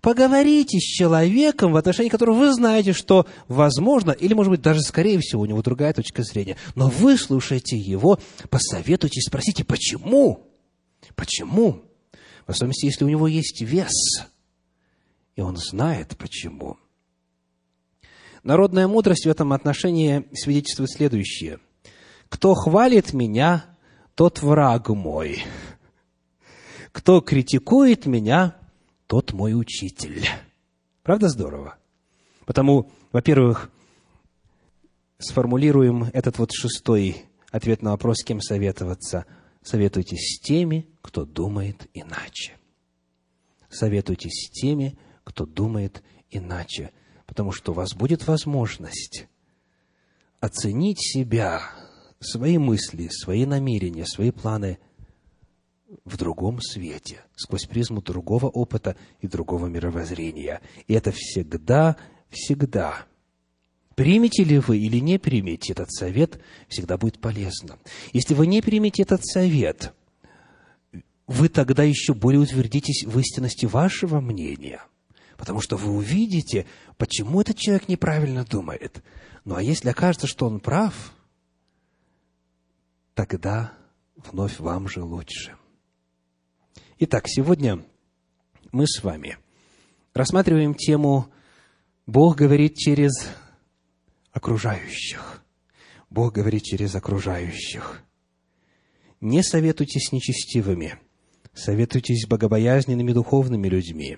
поговорите 0.00 0.78
с 0.78 0.82
человеком, 0.82 1.72
в 1.72 1.76
отношении 1.76 2.08
которого 2.08 2.36
вы 2.36 2.52
знаете, 2.52 2.92
что 2.92 3.26
возможно, 3.48 4.10
или, 4.10 4.34
может 4.34 4.50
быть, 4.50 4.62
даже 4.62 4.80
скорее 4.82 5.18
всего, 5.20 5.42
у 5.42 5.46
него 5.46 5.62
другая 5.62 5.92
точка 5.92 6.22
зрения, 6.22 6.56
но 6.74 6.88
выслушайте 6.88 7.76
его, 7.76 8.18
посоветуйте, 8.50 9.20
спросите, 9.20 9.64
почему? 9.64 10.46
Почему? 11.14 11.82
В 12.46 12.50
особенности, 12.50 12.86
если 12.86 13.04
у 13.04 13.08
него 13.08 13.26
есть 13.26 13.60
вес, 13.60 13.92
и 15.34 15.40
он 15.40 15.56
знает, 15.56 16.16
почему. 16.16 16.78
Народная 18.42 18.86
мудрость 18.86 19.26
в 19.26 19.28
этом 19.28 19.52
отношении 19.52 20.24
свидетельствует 20.32 20.90
следующее. 20.90 21.58
Кто 22.28 22.54
хвалит 22.54 23.12
меня, 23.12 23.64
тот 24.14 24.40
враг 24.42 24.88
мой. 24.88 25.44
Кто 26.92 27.20
критикует 27.20 28.06
меня, 28.06 28.56
тот 29.06 29.32
мой 29.32 29.54
учитель. 29.58 30.26
Правда 31.02 31.28
здорово? 31.28 31.78
Потому, 32.44 32.90
во-первых, 33.12 33.70
сформулируем 35.18 36.04
этот 36.12 36.38
вот 36.38 36.52
шестой 36.52 37.24
ответ 37.50 37.82
на 37.82 37.92
вопрос, 37.92 38.18
с 38.18 38.24
кем 38.24 38.40
советоваться. 38.40 39.26
Советуйтесь 39.62 40.36
с 40.36 40.40
теми, 40.40 40.86
кто 41.02 41.24
думает 41.24 41.88
иначе. 41.94 42.56
Советуйтесь 43.68 44.46
с 44.46 44.50
теми, 44.50 44.96
кто 45.24 45.44
думает 45.44 46.02
иначе, 46.30 46.92
потому 47.26 47.52
что 47.52 47.72
у 47.72 47.74
вас 47.74 47.94
будет 47.94 48.26
возможность 48.26 49.26
оценить 50.40 51.00
себя 51.00 51.62
свои 52.20 52.58
мысли, 52.58 53.08
свои 53.08 53.44
намерения, 53.44 54.06
свои 54.06 54.30
планы 54.30 54.78
в 56.04 56.16
другом 56.16 56.60
свете, 56.60 57.24
сквозь 57.36 57.66
призму 57.66 58.02
другого 58.02 58.46
опыта 58.46 58.96
и 59.20 59.28
другого 59.28 59.66
мировоззрения. 59.66 60.60
И 60.86 60.94
это 60.94 61.12
всегда, 61.12 61.96
всегда. 62.28 63.06
Примете 63.94 64.44
ли 64.44 64.58
вы 64.58 64.78
или 64.78 64.98
не 64.98 65.18
примете 65.18 65.72
этот 65.72 65.92
совет, 65.92 66.40
всегда 66.68 66.98
будет 66.98 67.18
полезно. 67.18 67.78
Если 68.12 68.34
вы 68.34 68.46
не 68.46 68.60
примете 68.60 69.02
этот 69.02 69.24
совет, 69.24 69.94
вы 71.26 71.48
тогда 71.48 71.82
еще 71.82 72.14
более 72.14 72.40
утвердитесь 72.40 73.04
в 73.04 73.18
истинности 73.18 73.66
вашего 73.66 74.20
мнения, 74.20 74.82
потому 75.36 75.60
что 75.60 75.76
вы 75.76 75.92
увидите, 75.92 76.66
почему 76.98 77.40
этот 77.40 77.56
человек 77.56 77.88
неправильно 77.88 78.44
думает. 78.44 79.02
Ну 79.44 79.54
а 79.54 79.62
если 79.62 79.88
окажется, 79.88 80.26
что 80.26 80.46
он 80.46 80.60
прав– 80.60 81.12
тогда 83.16 83.72
вновь 84.14 84.60
вам 84.60 84.88
же 84.88 85.02
лучше. 85.02 85.56
Итак, 86.98 87.24
сегодня 87.28 87.84
мы 88.72 88.86
с 88.86 89.04
вами 89.04 89.36
рассматриваем 90.14 90.74
тему 90.74 91.26
«Бог 92.06 92.38
говорит 92.38 92.74
через 92.76 93.28
окружающих». 94.32 95.44
Бог 96.08 96.32
говорит 96.32 96.62
через 96.62 96.94
окружающих. 96.94 98.02
Не 99.20 99.42
советуйтесь 99.42 100.10
нечестивыми, 100.10 100.98
советуйтесь 101.52 102.22
с 102.22 102.26
богобоязненными 102.26 103.12
духовными 103.12 103.68
людьми, 103.68 104.16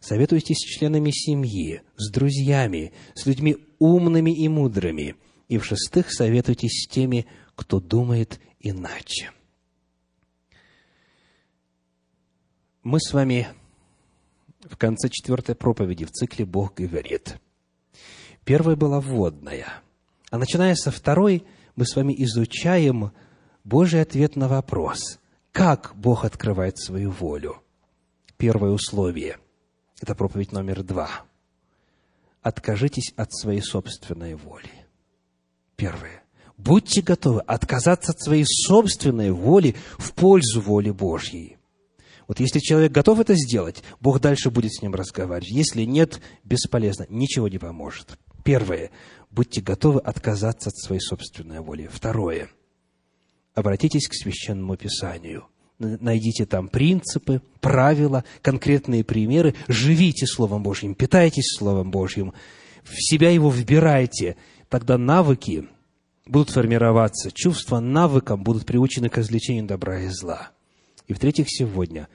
советуйтесь 0.00 0.56
с 0.56 0.78
членами 0.78 1.10
семьи, 1.10 1.82
с 1.98 2.10
друзьями, 2.10 2.94
с 3.14 3.26
людьми 3.26 3.58
умными 3.78 4.30
и 4.30 4.48
мудрыми. 4.48 5.16
И 5.48 5.58
в-шестых, 5.58 6.10
советуйтесь 6.10 6.84
с 6.84 6.88
теми, 6.88 7.26
кто 7.54 7.80
думает 7.80 8.40
иначе. 8.60 9.30
Мы 12.84 13.00
с 13.00 13.12
вами 13.12 13.48
в 14.62 14.76
конце 14.76 15.08
четвертой 15.08 15.56
проповеди 15.56 16.04
в 16.04 16.12
цикле 16.12 16.44
«Бог 16.44 16.74
говорит». 16.74 17.36
Первая 18.44 18.76
была 18.76 19.00
вводная, 19.00 19.66
а 20.30 20.38
начиная 20.38 20.74
со 20.74 20.90
второй 20.90 21.44
мы 21.74 21.84
с 21.84 21.96
вами 21.96 22.14
изучаем 22.24 23.12
Божий 23.64 24.00
ответ 24.00 24.36
на 24.36 24.48
вопрос, 24.48 25.18
Как 25.52 25.92
Бог 25.96 26.24
открывает 26.24 26.78
свою 26.78 27.10
волю? 27.10 27.62
Первое 28.36 28.70
условие– 28.70 29.38
это 30.00 30.14
проповедь 30.14 30.52
номер 30.52 30.84
два. 30.84 31.10
Откажитесь 32.42 33.12
от 33.16 33.34
своей 33.34 33.60
собственной 33.60 34.34
воли. 34.36 34.86
Первое. 35.74 36.22
Будьте 36.56 37.02
готовы 37.02 37.40
отказаться 37.40 38.12
от 38.12 38.20
своей 38.20 38.44
собственной 38.46 39.32
воли 39.32 39.74
в 39.98 40.12
пользу 40.12 40.60
воли 40.60 40.90
Божьей. 40.90 41.57
Вот 42.28 42.40
если 42.40 42.58
человек 42.60 42.92
готов 42.92 43.20
это 43.20 43.34
сделать, 43.34 43.82
Бог 44.00 44.20
дальше 44.20 44.50
будет 44.50 44.74
с 44.74 44.82
ним 44.82 44.94
разговаривать. 44.94 45.50
Если 45.50 45.82
нет, 45.84 46.20
бесполезно, 46.44 47.06
ничего 47.08 47.48
не 47.48 47.58
поможет. 47.58 48.18
Первое. 48.44 48.90
Будьте 49.30 49.62
готовы 49.62 50.00
отказаться 50.00 50.68
от 50.68 50.76
своей 50.76 51.00
собственной 51.00 51.60
воли. 51.60 51.88
Второе. 51.90 52.50
Обратитесь 53.54 54.06
к 54.06 54.14
Священному 54.14 54.76
Писанию. 54.76 55.46
Найдите 55.78 56.44
там 56.44 56.68
принципы, 56.68 57.40
правила, 57.60 58.24
конкретные 58.42 59.04
примеры. 59.04 59.54
Живите 59.66 60.26
Словом 60.26 60.62
Божьим, 60.62 60.94
питайтесь 60.94 61.56
Словом 61.56 61.90
Божьим. 61.90 62.34
В 62.82 62.94
себя 62.94 63.30
его 63.30 63.50
вбирайте. 63.50 64.36
Тогда 64.68 64.98
навыки 64.98 65.66
будут 66.26 66.50
формироваться, 66.50 67.30
чувства 67.32 67.80
навыкам 67.80 68.42
будут 68.42 68.66
приучены 68.66 69.08
к 69.08 69.16
развлечению 69.16 69.64
добра 69.64 70.00
и 70.00 70.08
зла. 70.08 70.50
И 71.08 71.14
в-третьих, 71.14 71.46
сегодня 71.48 72.06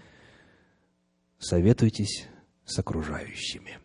советуйтесь 1.40 2.28
с 2.64 2.80
окружающими. 2.80 3.80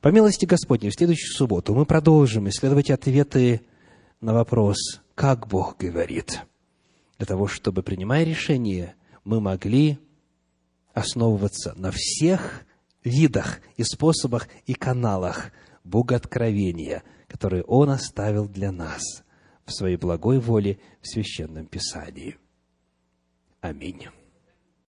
По 0.00 0.08
милости 0.08 0.44
Господней, 0.44 0.90
в 0.90 0.94
следующую 0.94 1.32
субботу 1.32 1.74
мы 1.74 1.86
продолжим 1.86 2.48
исследовать 2.48 2.90
ответы 2.90 3.62
на 4.20 4.34
вопрос, 4.34 5.00
как 5.14 5.46
Бог 5.46 5.78
говорит, 5.78 6.40
для 7.18 7.26
того, 7.26 7.46
чтобы, 7.46 7.82
принимая 7.82 8.24
решение, 8.24 8.96
мы 9.24 9.40
могли 9.40 9.98
основываться 10.92 11.74
на 11.76 11.90
всех 11.92 12.64
видах 13.04 13.60
и 13.76 13.84
способах 13.84 14.48
и 14.66 14.74
каналах 14.74 15.52
Богооткровения, 15.84 17.04
которые 17.28 17.62
Он 17.62 17.90
оставил 17.90 18.48
для 18.48 18.72
нас 18.72 19.02
в 19.64 19.72
Своей 19.72 19.96
благой 19.96 20.40
воле 20.40 20.80
в 21.00 21.06
Священном 21.08 21.66
Писании. 21.66 22.36
Аминь. 23.60 24.06